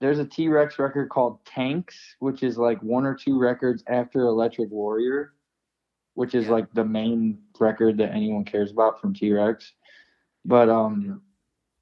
[0.00, 4.22] There's a T Rex record called Tanx, which is like one or two records after
[4.22, 5.33] Electric Warrior,
[6.14, 6.52] which is Yeah.
[6.52, 9.72] like the main record that anyone cares about from T Rex.
[10.44, 11.22] But um,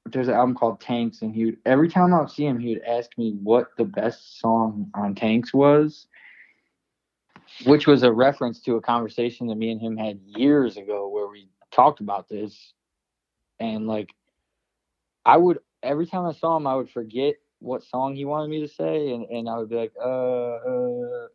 [0.05, 2.73] there's an album called Tanx, and he would every time I would see him, he
[2.73, 6.07] would ask me what the best song on Tanx was,
[7.65, 11.27] which was a reference to a conversation that me and him had years ago where
[11.27, 12.73] we talked about this,
[13.59, 14.13] and like
[15.25, 18.59] I would every time I saw him, I would forget what song he wanted me
[18.61, 21.27] to say, and, and I would be like, uh, uh